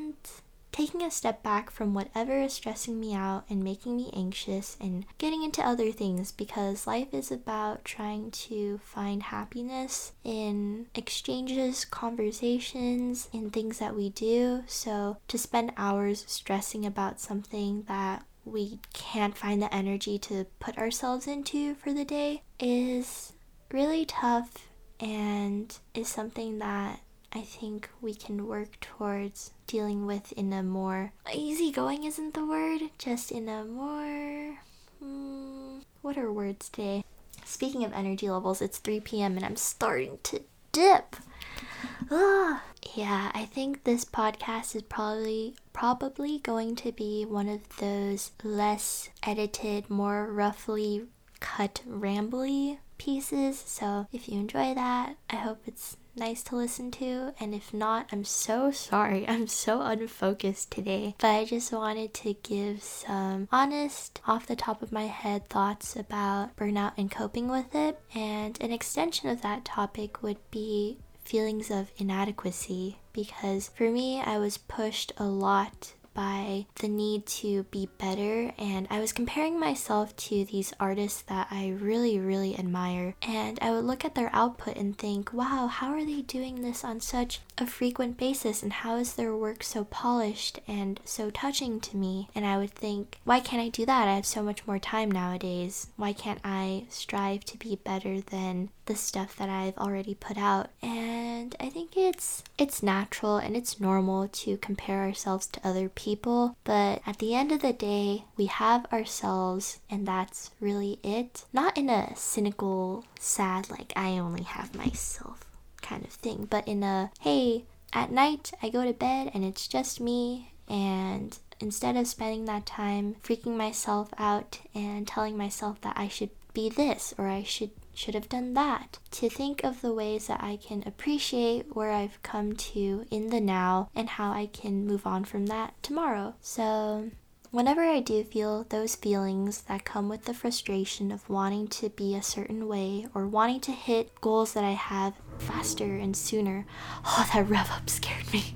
taking 0.72 1.02
a 1.02 1.10
step 1.10 1.42
back 1.42 1.70
from 1.70 1.94
whatever 1.94 2.40
is 2.40 2.54
stressing 2.54 2.98
me 2.98 3.14
out 3.14 3.44
and 3.48 3.62
making 3.62 3.96
me 3.96 4.10
anxious 4.16 4.76
and 4.80 5.04
getting 5.18 5.42
into 5.42 5.66
other 5.66 5.92
things 5.92 6.32
because 6.32 6.86
life 6.86 7.12
is 7.12 7.30
about 7.30 7.84
trying 7.84 8.30
to 8.30 8.78
find 8.78 9.24
happiness 9.24 10.12
in 10.24 10.86
exchanges, 10.94 11.84
conversations, 11.84 13.28
in 13.32 13.50
things 13.50 13.78
that 13.78 13.94
we 13.94 14.08
do. 14.10 14.64
So 14.66 15.18
to 15.28 15.38
spend 15.38 15.72
hours 15.76 16.24
stressing 16.26 16.86
about 16.86 17.20
something 17.20 17.84
that 17.86 18.24
we 18.44 18.80
can't 18.92 19.36
find 19.36 19.62
the 19.62 19.72
energy 19.72 20.18
to 20.18 20.46
put 20.58 20.78
ourselves 20.78 21.26
into 21.26 21.74
for 21.76 21.92
the 21.92 22.04
day 22.04 22.42
is 22.58 23.34
really 23.70 24.04
tough 24.04 24.68
and 24.98 25.78
is 25.94 26.08
something 26.08 26.58
that 26.58 27.00
I 27.34 27.40
think 27.40 27.88
we 28.00 28.14
can 28.14 28.46
work 28.46 28.78
towards 28.80 29.52
dealing 29.66 30.06
with 30.06 30.32
in 30.32 30.52
a 30.52 30.62
more 30.62 31.12
easygoing 31.34 32.04
isn't 32.04 32.34
the 32.34 32.44
word, 32.44 32.82
just 32.98 33.32
in 33.32 33.48
a 33.48 33.64
more 33.64 34.58
hmm, 34.98 35.78
what 36.02 36.18
are 36.18 36.30
words 36.30 36.68
today? 36.68 37.04
Speaking 37.44 37.84
of 37.84 37.92
energy 37.92 38.28
levels, 38.28 38.60
it's 38.60 38.78
3 38.78 39.00
p.m. 39.00 39.36
and 39.36 39.44
I'm 39.44 39.56
starting 39.56 40.18
to 40.24 40.42
dip. 40.72 41.16
Ugh. 42.10 42.58
Yeah, 42.94 43.30
I 43.34 43.46
think 43.46 43.84
this 43.84 44.04
podcast 44.04 44.76
is 44.76 44.82
probably 44.82 45.54
probably 45.72 46.38
going 46.38 46.76
to 46.76 46.92
be 46.92 47.24
one 47.24 47.48
of 47.48 47.76
those 47.78 48.32
less 48.42 49.08
edited, 49.22 49.88
more 49.88 50.30
roughly 50.30 51.06
cut 51.40 51.80
rambly 51.88 52.78
pieces. 52.98 53.62
So 53.66 54.06
if 54.12 54.28
you 54.28 54.38
enjoy 54.38 54.74
that, 54.74 55.16
I 55.30 55.36
hope 55.36 55.62
it's 55.66 55.96
nice 56.14 56.42
to 56.44 56.56
listen 56.56 56.90
to. 56.92 57.34
And 57.40 57.54
if 57.54 57.72
not, 57.72 58.08
I'm 58.12 58.24
so 58.24 58.70
sorry. 58.70 59.26
I'm 59.32 59.46
so 59.46 59.80
unfocused 59.82 60.70
today. 60.70 61.14
But 61.18 61.28
I 61.28 61.44
just 61.44 61.72
wanted 61.72 62.14
to 62.14 62.34
give 62.42 62.82
some 62.82 63.48
honest, 63.50 64.20
off 64.26 64.46
the 64.46 64.56
top 64.56 64.82
of 64.82 64.92
my 64.92 65.06
head 65.06 65.48
thoughts 65.48 65.96
about 65.96 66.56
burnout 66.56 66.92
and 66.96 67.10
coping 67.10 67.48
with 67.48 67.74
it. 67.74 68.00
And 68.14 68.60
an 68.60 68.72
extension 68.72 69.28
of 69.28 69.42
that 69.42 69.64
topic 69.64 70.22
would 70.22 70.38
be 70.50 70.98
feelings 71.24 71.70
of 71.70 71.92
inadequacy 71.96 72.98
because 73.12 73.68
for 73.68 73.90
me, 73.90 74.20
I 74.20 74.38
was 74.38 74.58
pushed 74.58 75.12
a 75.16 75.24
lot 75.24 75.94
by 76.14 76.66
the 76.76 76.88
need 76.88 77.26
to 77.26 77.64
be 77.64 77.88
better, 77.98 78.52
and 78.58 78.86
I 78.90 79.00
was 79.00 79.12
comparing 79.12 79.58
myself 79.58 80.14
to 80.16 80.44
these 80.44 80.72
artists 80.78 81.22
that 81.22 81.48
I 81.50 81.70
really, 81.70 82.18
really 82.18 82.58
admire. 82.58 83.14
And 83.22 83.58
I 83.62 83.70
would 83.70 83.84
look 83.84 84.04
at 84.04 84.14
their 84.14 84.30
output 84.32 84.76
and 84.76 84.96
think, 84.96 85.32
wow, 85.32 85.66
how 85.66 85.88
are 85.92 86.04
they 86.04 86.22
doing 86.22 86.62
this 86.62 86.84
on 86.84 87.00
such 87.00 87.40
a 87.62 87.66
frequent 87.66 88.18
basis, 88.18 88.60
and 88.62 88.72
how 88.72 88.96
is 88.96 89.14
their 89.14 89.36
work 89.36 89.62
so 89.62 89.84
polished 89.84 90.58
and 90.66 90.98
so 91.04 91.30
touching 91.30 91.78
to 91.78 91.96
me? 91.96 92.28
And 92.34 92.44
I 92.44 92.58
would 92.58 92.72
think, 92.72 93.20
why 93.24 93.38
can't 93.38 93.62
I 93.62 93.68
do 93.68 93.86
that? 93.86 94.08
I 94.08 94.16
have 94.16 94.26
so 94.26 94.42
much 94.42 94.66
more 94.66 94.80
time 94.80 95.10
nowadays. 95.10 95.86
Why 95.96 96.12
can't 96.12 96.40
I 96.42 96.86
strive 96.88 97.44
to 97.44 97.58
be 97.58 97.76
better 97.76 98.20
than 98.20 98.70
the 98.86 98.96
stuff 98.96 99.36
that 99.36 99.48
I've 99.48 99.78
already 99.78 100.14
put 100.14 100.36
out? 100.36 100.70
And 100.82 101.54
I 101.60 101.70
think 101.70 101.96
it's 101.96 102.42
it's 102.58 102.82
natural 102.82 103.36
and 103.36 103.56
it's 103.56 103.80
normal 103.80 104.26
to 104.28 104.56
compare 104.56 105.02
ourselves 105.02 105.46
to 105.48 105.60
other 105.66 105.88
people, 105.88 106.56
but 106.64 107.00
at 107.06 107.18
the 107.18 107.34
end 107.34 107.52
of 107.52 107.62
the 107.62 107.72
day, 107.72 108.24
we 108.36 108.46
have 108.46 108.92
ourselves 108.92 109.78
and 109.88 110.06
that's 110.06 110.50
really 110.58 110.98
it. 111.04 111.44
Not 111.52 111.78
in 111.78 111.88
a 111.88 112.16
cynical, 112.16 113.04
sad 113.20 113.70
like 113.70 113.92
I 113.94 114.18
only 114.18 114.42
have 114.42 114.74
myself 114.74 115.51
kind 115.82 116.04
of 116.04 116.12
thing, 116.12 116.46
but 116.48 116.66
in 116.66 116.82
a 116.82 117.10
hey, 117.20 117.64
at 117.92 118.10
night 118.10 118.52
I 118.62 118.70
go 118.70 118.84
to 118.84 118.92
bed 118.92 119.30
and 119.34 119.44
it's 119.44 119.68
just 119.68 120.00
me 120.00 120.52
and 120.68 121.38
instead 121.60 121.96
of 121.96 122.06
spending 122.06 122.44
that 122.46 122.66
time 122.66 123.16
freaking 123.22 123.56
myself 123.56 124.10
out 124.18 124.60
and 124.74 125.06
telling 125.06 125.36
myself 125.36 125.80
that 125.82 125.96
I 125.96 126.08
should 126.08 126.30
be 126.54 126.68
this 126.68 127.14
or 127.18 127.28
I 127.28 127.42
should 127.42 127.70
should 127.94 128.14
have 128.14 128.28
done 128.28 128.54
that 128.54 128.98
to 129.10 129.28
think 129.28 129.62
of 129.62 129.82
the 129.82 129.92
ways 129.92 130.26
that 130.26 130.42
I 130.42 130.56
can 130.56 130.82
appreciate 130.86 131.76
where 131.76 131.92
I've 131.92 132.22
come 132.22 132.54
to 132.54 133.04
in 133.10 133.28
the 133.28 133.40
now 133.40 133.90
and 133.94 134.08
how 134.08 134.32
I 134.32 134.46
can 134.46 134.86
move 134.86 135.06
on 135.06 135.24
from 135.24 135.46
that 135.46 135.74
tomorrow. 135.82 136.34
So 136.40 137.10
Whenever 137.52 137.82
I 137.82 138.00
do 138.00 138.24
feel 138.24 138.64
those 138.70 138.96
feelings 138.96 139.60
that 139.64 139.84
come 139.84 140.08
with 140.08 140.24
the 140.24 140.32
frustration 140.32 141.12
of 141.12 141.28
wanting 141.28 141.68
to 141.68 141.90
be 141.90 142.14
a 142.14 142.22
certain 142.22 142.66
way 142.66 143.06
or 143.14 143.26
wanting 143.26 143.60
to 143.60 143.72
hit 143.72 144.18
goals 144.22 144.54
that 144.54 144.64
I 144.64 144.70
have 144.70 145.12
faster 145.38 145.96
and 145.96 146.16
sooner, 146.16 146.66
oh, 147.04 147.28
that 147.32 147.48
rev 147.48 147.70
up 147.70 147.88
scared 147.88 148.32
me. 148.32 148.54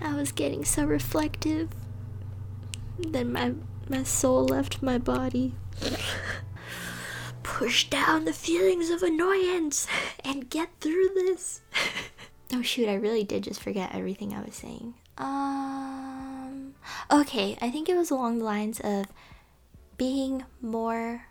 I 0.00 0.14
was 0.14 0.32
getting 0.32 0.64
so 0.64 0.84
reflective. 0.84 1.68
Then 2.98 3.32
my, 3.32 3.52
my 3.88 4.02
soul 4.02 4.44
left 4.44 4.82
my 4.82 4.98
body. 4.98 5.54
Push 7.42 7.90
down 7.90 8.24
the 8.24 8.32
feelings 8.32 8.90
of 8.90 9.02
annoyance 9.02 9.86
and 10.24 10.48
get 10.48 10.70
through 10.80 11.08
this. 11.14 11.60
oh, 12.52 12.62
shoot, 12.62 12.88
I 12.88 12.94
really 12.94 13.24
did 13.24 13.44
just 13.44 13.60
forget 13.62 13.94
everything 13.94 14.34
I 14.34 14.42
was 14.42 14.54
saying. 14.54 14.94
Um, 15.18 16.74
okay, 17.10 17.58
I 17.60 17.70
think 17.70 17.88
it 17.88 17.96
was 17.96 18.10
along 18.10 18.38
the 18.38 18.44
lines 18.44 18.80
of 18.80 19.06
being 19.98 20.44
more, 20.62 21.26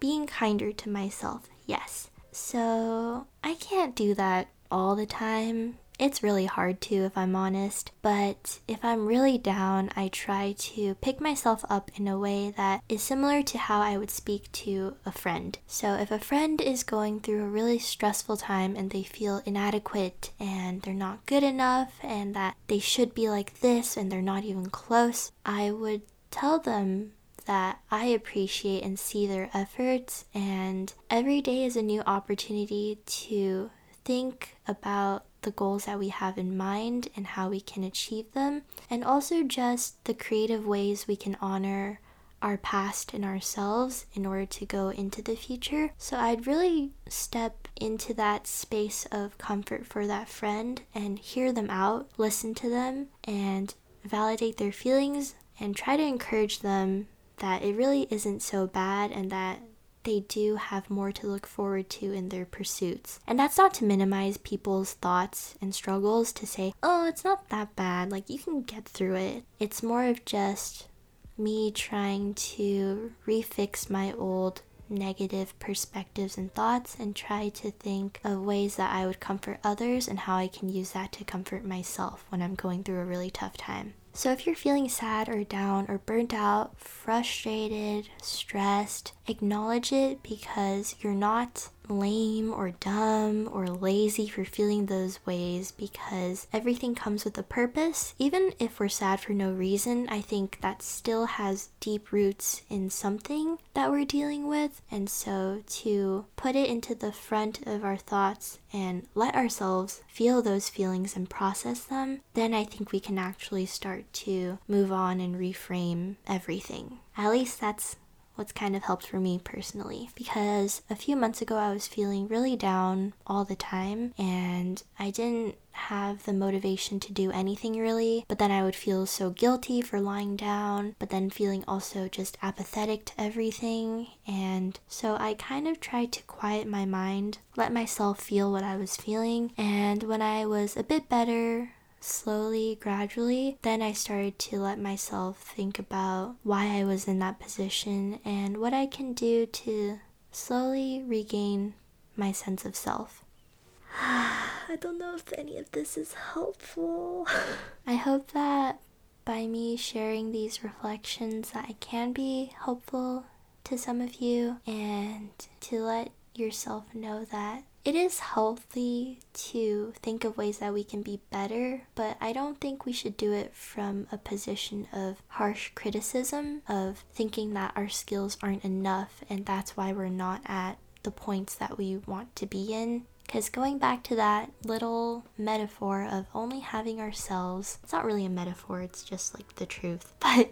being 0.00 0.26
kinder 0.26 0.72
to 0.72 0.88
myself. 0.88 1.48
Yes. 1.66 2.10
So 2.34 3.26
I 3.42 3.54
can't 3.54 3.94
do 3.94 4.12
that 4.14 4.48
all 4.70 4.96
the 4.96 5.06
time 5.06 5.78
it's 5.98 6.22
really 6.22 6.46
hard 6.46 6.80
to, 6.82 6.96
if 6.96 7.16
I'm 7.16 7.36
honest, 7.36 7.92
but 8.02 8.58
if 8.66 8.84
I'm 8.84 9.06
really 9.06 9.38
down, 9.38 9.90
I 9.94 10.08
try 10.08 10.54
to 10.58 10.94
pick 10.96 11.20
myself 11.20 11.64
up 11.68 11.90
in 11.94 12.08
a 12.08 12.18
way 12.18 12.52
that 12.56 12.82
is 12.88 13.02
similar 13.02 13.42
to 13.44 13.58
how 13.58 13.80
I 13.80 13.96
would 13.96 14.10
speak 14.10 14.50
to 14.52 14.96
a 15.06 15.12
friend. 15.12 15.56
So, 15.66 15.94
if 15.94 16.10
a 16.10 16.18
friend 16.18 16.60
is 16.60 16.82
going 16.82 17.20
through 17.20 17.44
a 17.44 17.48
really 17.48 17.78
stressful 17.78 18.38
time 18.38 18.74
and 18.76 18.90
they 18.90 19.04
feel 19.04 19.42
inadequate 19.46 20.32
and 20.40 20.82
they're 20.82 20.94
not 20.94 21.26
good 21.26 21.44
enough 21.44 21.94
and 22.02 22.34
that 22.34 22.56
they 22.66 22.80
should 22.80 23.14
be 23.14 23.28
like 23.28 23.60
this 23.60 23.96
and 23.96 24.10
they're 24.10 24.22
not 24.22 24.44
even 24.44 24.70
close, 24.70 25.30
I 25.46 25.70
would 25.70 26.02
tell 26.30 26.58
them 26.58 27.12
that 27.46 27.80
I 27.90 28.06
appreciate 28.06 28.82
and 28.82 28.98
see 28.98 29.26
their 29.26 29.50
efforts, 29.54 30.24
and 30.34 30.92
every 31.10 31.40
day 31.40 31.64
is 31.64 31.76
a 31.76 31.82
new 31.82 32.02
opportunity 32.02 32.98
to 33.06 33.70
think 34.04 34.56
about 34.66 35.24
the 35.42 35.50
goals 35.50 35.84
that 35.84 35.98
we 35.98 36.08
have 36.08 36.38
in 36.38 36.56
mind 36.56 37.08
and 37.16 37.26
how 37.26 37.48
we 37.48 37.60
can 37.60 37.84
achieve 37.84 38.32
them, 38.32 38.62
and 38.88 39.04
also 39.04 39.42
just 39.42 40.02
the 40.04 40.14
creative 40.14 40.66
ways 40.66 41.06
we 41.06 41.16
can 41.16 41.36
honor 41.40 42.00
our 42.42 42.56
past 42.58 43.14
and 43.14 43.24
ourselves 43.24 44.04
in 44.12 44.26
order 44.26 44.44
to 44.44 44.66
go 44.66 44.90
into 44.90 45.22
the 45.22 45.34
future. 45.34 45.92
So 45.96 46.18
I'd 46.18 46.46
really 46.46 46.92
step 47.08 47.68
into 47.76 48.12
that 48.14 48.46
space 48.46 49.06
of 49.10 49.38
comfort 49.38 49.86
for 49.86 50.06
that 50.06 50.28
friend 50.28 50.82
and 50.94 51.18
hear 51.18 51.52
them 51.52 51.70
out, 51.70 52.10
listen 52.18 52.54
to 52.56 52.68
them, 52.68 53.06
and 53.24 53.74
validate 54.04 54.58
their 54.58 54.72
feelings 54.72 55.34
and 55.58 55.74
try 55.74 55.96
to 55.96 56.02
encourage 56.02 56.58
them 56.60 57.06
that 57.38 57.62
it 57.62 57.76
really 57.76 58.06
isn't 58.10 58.42
so 58.42 58.66
bad 58.66 59.10
and 59.10 59.30
that 59.30 59.60
they 60.04 60.20
do 60.20 60.56
have 60.56 60.90
more 60.90 61.12
to 61.12 61.26
look 61.26 61.46
forward 61.46 61.88
to 61.88 62.12
in 62.12 62.28
their 62.28 62.44
pursuits. 62.44 63.20
And 63.26 63.38
that's 63.38 63.58
not 63.58 63.74
to 63.74 63.84
minimize 63.84 64.36
people's 64.36 64.92
thoughts 64.94 65.56
and 65.60 65.74
struggles 65.74 66.32
to 66.34 66.46
say, 66.46 66.74
oh, 66.82 67.06
it's 67.06 67.24
not 67.24 67.48
that 67.48 67.74
bad, 67.74 68.12
like 68.12 68.28
you 68.28 68.38
can 68.38 68.62
get 68.62 68.84
through 68.84 69.16
it. 69.16 69.44
It's 69.58 69.82
more 69.82 70.04
of 70.04 70.24
just 70.24 70.88
me 71.36 71.70
trying 71.70 72.34
to 72.34 73.12
refix 73.26 73.90
my 73.90 74.12
old 74.12 74.62
negative 74.88 75.58
perspectives 75.58 76.36
and 76.36 76.52
thoughts 76.52 76.96
and 76.98 77.16
try 77.16 77.48
to 77.48 77.70
think 77.70 78.20
of 78.22 78.44
ways 78.44 78.76
that 78.76 78.94
I 78.94 79.06
would 79.06 79.18
comfort 79.18 79.58
others 79.64 80.06
and 80.06 80.20
how 80.20 80.36
I 80.36 80.46
can 80.46 80.68
use 80.68 80.90
that 80.90 81.12
to 81.12 81.24
comfort 81.24 81.64
myself 81.64 82.24
when 82.28 82.42
I'm 82.42 82.54
going 82.54 82.84
through 82.84 83.00
a 83.00 83.04
really 83.04 83.30
tough 83.30 83.56
time. 83.56 83.94
So, 84.16 84.30
if 84.30 84.46
you're 84.46 84.54
feeling 84.54 84.88
sad 84.88 85.28
or 85.28 85.42
down 85.42 85.86
or 85.88 85.98
burnt 85.98 86.32
out, 86.32 86.78
frustrated, 86.78 88.08
stressed, 88.22 89.12
acknowledge 89.26 89.92
it 89.92 90.22
because 90.22 90.94
you're 91.00 91.12
not 91.12 91.68
lame 91.88 92.52
or 92.52 92.70
dumb 92.70 93.48
or 93.52 93.66
lazy 93.66 94.26
for 94.28 94.44
feeling 94.44 94.86
those 94.86 95.18
ways 95.26 95.72
because 95.72 96.46
everything 96.52 96.94
comes 96.94 97.24
with 97.24 97.36
a 97.38 97.42
purpose. 97.42 98.14
Even 98.18 98.52
if 98.58 98.78
we're 98.78 98.88
sad 98.88 99.20
for 99.20 99.32
no 99.32 99.52
reason, 99.52 100.08
I 100.08 100.20
think 100.20 100.58
that 100.60 100.82
still 100.82 101.26
has 101.26 101.70
deep 101.80 102.12
roots 102.12 102.62
in 102.68 102.90
something 102.90 103.58
that 103.74 103.90
we're 103.90 104.04
dealing 104.04 104.48
with. 104.48 104.80
And 104.90 105.08
so 105.08 105.62
to 105.66 106.26
put 106.36 106.56
it 106.56 106.68
into 106.68 106.94
the 106.94 107.12
front 107.12 107.66
of 107.66 107.84
our 107.84 107.96
thoughts 107.96 108.58
and 108.72 109.06
let 109.14 109.34
ourselves 109.34 110.02
feel 110.08 110.42
those 110.42 110.68
feelings 110.68 111.16
and 111.16 111.28
process 111.30 111.84
them, 111.84 112.20
then 112.34 112.54
I 112.54 112.64
think 112.64 112.92
we 112.92 113.00
can 113.00 113.18
actually 113.18 113.66
start 113.66 114.12
to 114.12 114.58
move 114.68 114.92
on 114.92 115.20
and 115.20 115.36
reframe 115.36 116.16
everything. 116.26 116.98
At 117.16 117.30
least 117.30 117.60
that's 117.60 117.96
what's 118.34 118.52
kind 118.52 118.74
of 118.74 118.84
helped 118.84 119.06
for 119.06 119.20
me 119.20 119.40
personally. 119.42 120.10
Because 120.14 120.82
a 120.90 120.96
few 120.96 121.16
months 121.16 121.42
ago 121.42 121.56
I 121.56 121.72
was 121.72 121.86
feeling 121.86 122.28
really 122.28 122.56
down 122.56 123.14
all 123.26 123.44
the 123.44 123.56
time 123.56 124.14
and 124.18 124.82
I 124.98 125.10
didn't 125.10 125.56
have 125.72 126.24
the 126.24 126.32
motivation 126.32 127.00
to 127.00 127.12
do 127.12 127.30
anything 127.32 127.78
really, 127.78 128.24
but 128.28 128.38
then 128.38 128.50
I 128.50 128.62
would 128.62 128.76
feel 128.76 129.06
so 129.06 129.30
guilty 129.30 129.82
for 129.82 130.00
lying 130.00 130.36
down, 130.36 130.94
but 130.98 131.10
then 131.10 131.30
feeling 131.30 131.64
also 131.66 132.08
just 132.08 132.38
apathetic 132.42 133.04
to 133.06 133.20
everything. 133.20 134.06
And 134.26 134.78
so 134.88 135.16
I 135.18 135.34
kind 135.34 135.66
of 135.66 135.80
tried 135.80 136.12
to 136.12 136.22
quiet 136.22 136.68
my 136.68 136.84
mind, 136.84 137.38
let 137.56 137.72
myself 137.72 138.20
feel 138.20 138.52
what 138.52 138.62
I 138.62 138.76
was 138.76 138.96
feeling, 138.96 139.52
and 139.58 140.04
when 140.04 140.22
I 140.22 140.46
was 140.46 140.76
a 140.76 140.84
bit 140.84 141.08
better, 141.08 141.70
slowly, 142.04 142.78
gradually, 142.80 143.58
then 143.62 143.80
I 143.80 143.92
started 143.92 144.38
to 144.40 144.58
let 144.58 144.78
myself 144.78 145.38
think 145.38 145.78
about 145.78 146.36
why 146.42 146.66
I 146.78 146.84
was 146.84 147.08
in 147.08 147.18
that 147.20 147.40
position 147.40 148.20
and 148.24 148.58
what 148.58 148.74
I 148.74 148.86
can 148.86 149.14
do 149.14 149.46
to 149.46 150.00
slowly 150.30 151.02
regain 151.06 151.74
my 152.16 152.32
sense 152.32 152.64
of 152.64 152.76
self. 152.76 153.24
I 154.00 154.76
don't 154.80 154.98
know 154.98 155.14
if 155.14 155.32
any 155.36 155.58
of 155.58 155.70
this 155.72 155.96
is 155.96 156.14
helpful. 156.14 157.26
I 157.86 157.94
hope 157.94 158.32
that 158.32 158.80
by 159.24 159.46
me 159.46 159.76
sharing 159.76 160.32
these 160.32 160.62
reflections 160.62 161.50
that 161.50 161.66
I 161.68 161.72
can 161.80 162.12
be 162.12 162.52
helpful 162.64 163.24
to 163.64 163.78
some 163.78 164.00
of 164.00 164.16
you 164.16 164.58
and 164.66 165.30
to 165.60 165.80
let 165.80 166.10
yourself 166.34 166.94
know 166.94 167.24
that 167.24 167.64
it 167.84 167.94
is 167.94 168.18
healthy 168.18 169.20
to 169.34 169.92
think 170.02 170.24
of 170.24 170.38
ways 170.38 170.58
that 170.58 170.72
we 170.72 170.84
can 170.84 171.02
be 171.02 171.20
better, 171.30 171.82
but 171.94 172.16
I 172.20 172.32
don't 172.32 172.58
think 172.58 172.86
we 172.86 172.92
should 172.92 173.16
do 173.16 173.32
it 173.32 173.54
from 173.54 174.06
a 174.10 174.16
position 174.16 174.88
of 174.92 175.22
harsh 175.28 175.70
criticism, 175.74 176.62
of 176.66 177.04
thinking 177.12 177.52
that 177.54 177.72
our 177.76 177.90
skills 177.90 178.38
aren't 178.42 178.64
enough 178.64 179.22
and 179.28 179.44
that's 179.44 179.76
why 179.76 179.92
we're 179.92 180.08
not 180.08 180.40
at 180.46 180.78
the 181.02 181.10
points 181.10 181.54
that 181.56 181.76
we 181.76 181.98
want 182.06 182.34
to 182.36 182.46
be 182.46 182.72
in. 182.72 183.04
Because 183.26 183.48
going 183.48 183.78
back 183.78 184.02
to 184.04 184.16
that 184.16 184.50
little 184.64 185.24
metaphor 185.36 186.06
of 186.10 186.26
only 186.34 186.60
having 186.60 187.00
ourselves, 187.00 187.78
it's 187.82 187.92
not 187.92 188.04
really 188.04 188.24
a 188.24 188.30
metaphor, 188.30 188.80
it's 188.80 189.02
just 189.02 189.34
like 189.34 189.56
the 189.56 189.66
truth. 189.66 190.12
But 190.20 190.50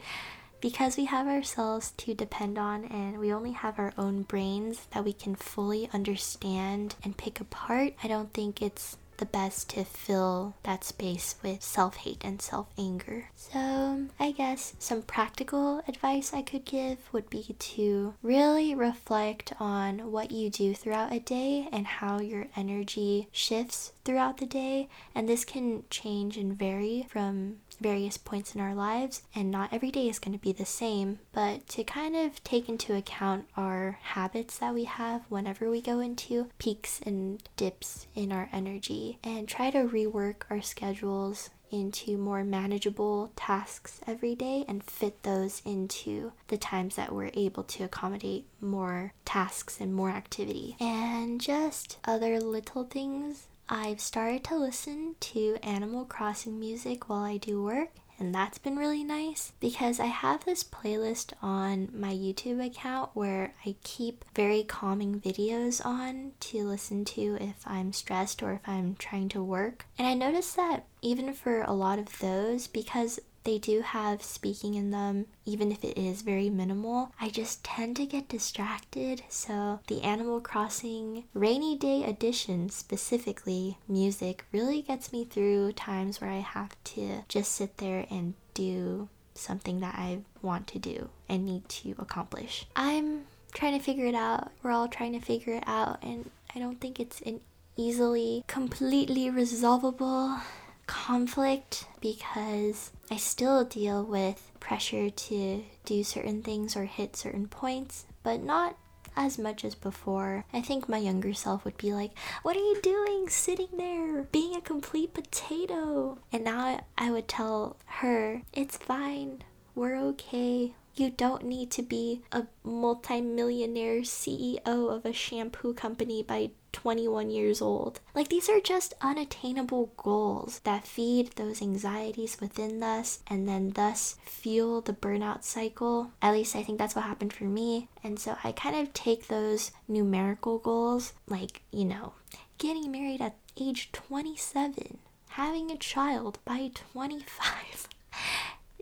because 0.63 0.97
we 0.97 1.05
have 1.07 1.27
ourselves 1.27 1.91
to 1.99 2.15
depend 2.15 2.57
on 2.57 2.85
and 2.85 3.19
we 3.19 3.33
only 3.33 3.51
have 3.51 3.79
our 3.81 3.93
own 3.99 4.23
brains 4.23 4.87
that 4.93 5.05
we 5.05 5.13
can 5.13 5.35
fully 5.35 5.91
understand 5.93 6.95
and 7.03 7.17
pick 7.17 7.41
apart, 7.41 7.93
I 8.03 8.09
don't 8.09 8.33
think 8.33 8.63
it's 8.63 8.97
the 9.23 9.27
best 9.27 9.71
to 9.71 9.85
fill 9.85 10.55
that 10.65 10.83
space 10.83 11.37
with 11.45 11.63
self 11.63 11.97
hate 11.97 12.23
and 12.25 12.43
self 12.43 12.67
anger. 12.77 13.27
So, 13.37 14.07
I 14.19 14.33
guess 14.33 14.75
some 14.81 15.03
practical 15.03 15.81
advice 15.87 16.33
I 16.33 16.43
could 16.43 16.65
give 16.65 16.99
would 17.13 17.31
be 17.31 17.55
to 17.57 18.15
really 18.23 18.75
reflect 18.75 19.53
on 19.61 20.11
what 20.11 20.33
you 20.33 20.51
do 20.51 20.75
throughout 20.75 21.13
a 21.13 21.21
day 21.21 21.69
and 21.71 21.87
how 21.87 22.21
your 22.21 22.47
energy 22.57 23.29
shifts 23.31 23.93
throughout 24.05 24.39
the 24.39 24.47
day. 24.47 24.89
And 25.15 25.29
this 25.29 25.45
can 25.45 25.85
change 25.89 26.37
and 26.37 26.59
vary 26.59 27.07
from 27.09 27.59
various 27.81 28.17
points 28.17 28.55
in 28.55 28.61
our 28.61 28.75
lives, 28.75 29.23
and 29.35 29.51
not 29.51 29.73
every 29.73 29.91
day 29.91 30.09
is 30.09 30.19
going 30.19 30.33
to 30.37 30.43
be 30.43 30.53
the 30.53 30.65
same, 30.65 31.19
but 31.33 31.67
to 31.69 31.85
kind 31.85 32.17
of 32.17 32.43
take 32.45 32.69
into 32.69 32.95
account 32.95 33.47
our 33.57 33.99
habits 34.03 34.59
that 34.59 34.75
we 34.75 34.85
have 34.85 35.23
whenever 35.29 35.71
we 35.71 35.81
go 35.81 36.01
into 36.01 36.49
peaks 36.59 37.01
and 37.05 37.43
dips 37.57 38.07
in 38.15 38.33
our 38.33 38.49
energy 38.53 39.19
and 39.23 39.49
try 39.49 39.71
to 39.71 39.89
rework 39.89 40.43
our 40.51 40.63
schedules 40.63 41.51
into 41.73 42.19
more 42.19 42.45
manageable 42.45 43.33
tasks 43.35 44.01
every 44.07 44.35
day 44.35 44.65
and 44.69 44.85
fit 44.85 45.23
those 45.23 45.63
into 45.65 46.31
the 46.49 46.59
times 46.59 46.97
that 46.97 47.13
we're 47.13 47.31
able 47.35 47.63
to 47.65 47.83
accommodate 47.83 48.45
more 48.61 49.15
tasks 49.25 49.81
and 49.81 49.95
more 49.95 50.11
activity. 50.11 50.77
And 50.79 51.41
just 51.41 51.99
other 52.05 52.39
little 52.39 52.85
things. 52.85 53.47
I've 53.75 54.03
started 54.03 54.45
to 54.45 54.57
listen 54.57 55.17
to 55.19 55.57
Animal 55.63 56.05
Crossing 56.05 56.61
music 56.61 57.09
while 57.09 57.23
I 57.23 57.39
do 57.39 57.63
work, 57.63 57.89
and 58.19 58.35
that's 58.35 58.59
been 58.59 58.77
really 58.77 59.03
nice 59.03 59.55
because 59.61 59.99
I 59.99 60.09
have 60.09 60.45
this 60.45 60.63
playlist 60.63 61.33
on 61.41 61.89
my 61.91 62.13
YouTube 62.13 62.63
account 62.63 63.13
where 63.15 63.55
I 63.65 63.77
keep 63.83 64.27
very 64.35 64.63
calming 64.63 65.19
videos 65.19 65.83
on 65.87 66.33
to 66.41 66.65
listen 66.65 67.07
to 67.07 67.39
if 67.41 67.63
I'm 67.65 67.95
stressed 67.95 68.43
or 68.43 68.53
if 68.53 68.69
I'm 68.69 68.95
trying 68.97 69.31
to 69.31 69.43
work. 69.43 69.87
And 69.99 70.07
I 70.07 70.13
noticed 70.13 70.55
that 70.57 70.85
even 71.01 71.33
for 71.33 71.63
a 71.63 71.73
lot 71.73 71.99
of 71.99 72.19
those, 72.19 72.67
because 72.67 73.21
they 73.45 73.59
do 73.59 73.81
have 73.81 74.23
speaking 74.23 74.75
in 74.75 74.91
them, 74.91 75.27
even 75.45 75.73
if 75.73 75.85
it 75.85 75.99
is 75.99 76.23
very 76.23 76.51
minimal. 76.51 77.13
I 77.21 77.29
just 77.29 77.65
tend 77.65 77.97
to 77.97 78.07
get 78.07 78.29
distracted, 78.29 79.23
so 79.29 79.81
the 79.89 80.03
Animal 80.03 80.41
Crossing 80.41 81.25
Rainy 81.35 81.77
Day 81.77 82.05
Edition, 82.05 82.69
specifically 82.69 83.79
music, 83.89 84.45
really 84.53 84.83
gets 84.83 85.13
me 85.13 85.25
through 85.25 85.73
times 85.73 86.21
where 86.21 86.31
I 86.31 86.41
have 86.41 86.77
to 86.85 87.25
just 87.29 87.53
sit 87.53 87.79
there 87.79 88.07
and 88.11 88.35
do 88.55 89.09
something 89.35 89.81
that 89.81 89.95
I 89.97 90.21
want 90.43 90.67
to 90.69 90.79
do 90.79 91.09
and 91.29 91.45
need 91.45 91.69
to 91.69 91.95
accomplish. 91.99 92.67
I'm 92.77 93.23
trying 93.53 93.79
to 93.79 93.85
figure 93.85 94.07
it 94.07 94.15
out. 94.15 94.51
We're 94.63 94.71
all 94.73 94.89
trying 94.89 95.13
to 95.13 95.25
figure 95.25 95.55
it 95.55 95.65
out, 95.67 96.03
and 96.03 96.31
I 96.55 96.59
don't 96.59 96.81
think 96.81 97.01
it's 97.01 97.21
an 97.23 97.41
easily 97.77 98.45
completely 98.47 99.31
resolvable 99.31 100.39
conflict 100.87 101.87
because 102.01 102.91
I 103.11 103.17
still 103.17 103.65
deal 103.65 104.05
with 104.05 104.51
pressure 104.61 105.11
to 105.11 105.65
do 105.85 106.05
certain 106.05 106.43
things 106.43 106.77
or 106.77 106.85
hit 106.85 107.17
certain 107.17 107.49
points, 107.49 108.07
but 108.23 108.43
not 108.43 108.77
as 109.17 109.39
much 109.39 109.65
as 109.65 109.75
before. 109.75 110.45
I 110.53 110.61
think 110.61 110.89
my 110.89 110.99
younger 110.99 111.35
self 111.35 111.65
would 111.65 111.77
be 111.77 111.93
like, 111.93 112.13
What 112.43 112.57
are 112.57 112.61
you 112.61 112.81
doing 112.83 113.29
sitting 113.29 113.69
there 113.77 114.25
being 114.25 114.57
a 114.57 114.61
complete 114.61 115.15
potato? 115.15 116.19
And 116.33 116.45
now 116.45 116.85
I 116.97 117.11
would 117.11 117.29
tell 117.29 117.77
her, 117.87 118.43
It's 118.53 118.77
fine, 118.77 119.43
we're 119.75 119.97
okay. 119.97 120.75
You 120.95 121.11
don't 121.11 121.45
need 121.45 121.71
to 121.73 121.83
be 121.83 122.23
a 122.33 122.47
multimillionaire 122.65 124.03
CEO 124.03 124.67
of 124.67 125.07
a 125.07 125.13
shampoo 125.13 125.73
company 125.73 126.23
by 126.23 126.51
21 126.73 127.31
years 127.31 127.63
old. 127.63 128.01
Like, 128.15 128.29
these 128.29 128.49
are 128.49 128.61
just 128.61 128.95
unattainable 129.01 129.93
goals 129.97 130.61
that 130.65 130.87
feed 130.87 131.33
those 131.33 131.63
anxieties 131.63 132.39
within 132.41 132.83
us 132.83 133.21
and 133.27 133.49
then 133.49 133.71
thus 133.71 134.17
fuel 134.25 134.81
the 134.81 134.93
burnout 134.93 135.45
cycle. 135.45 136.13
At 136.21 136.33
least 136.35 136.57
I 136.57 136.63
think 136.63 136.79
that's 136.79 136.95
what 136.95 137.05
happened 137.05 137.33
for 137.33 137.45
me. 137.45 137.89
And 138.03 138.19
so 138.19 138.37
I 138.45 138.53
kind 138.53 138.77
of 138.77 138.93
take 138.93 139.29
those 139.29 139.71
numerical 139.89 140.59
goals, 140.59 141.15
like, 141.27 141.63
you 141.71 141.85
know, 141.85 142.15
getting 142.59 142.91
married 142.91 143.21
at 143.21 143.37
age 143.57 143.93
27, 143.93 144.99
having 145.31 145.71
a 145.71 145.77
child 145.77 146.39
by 146.45 146.71
25. 146.93 147.89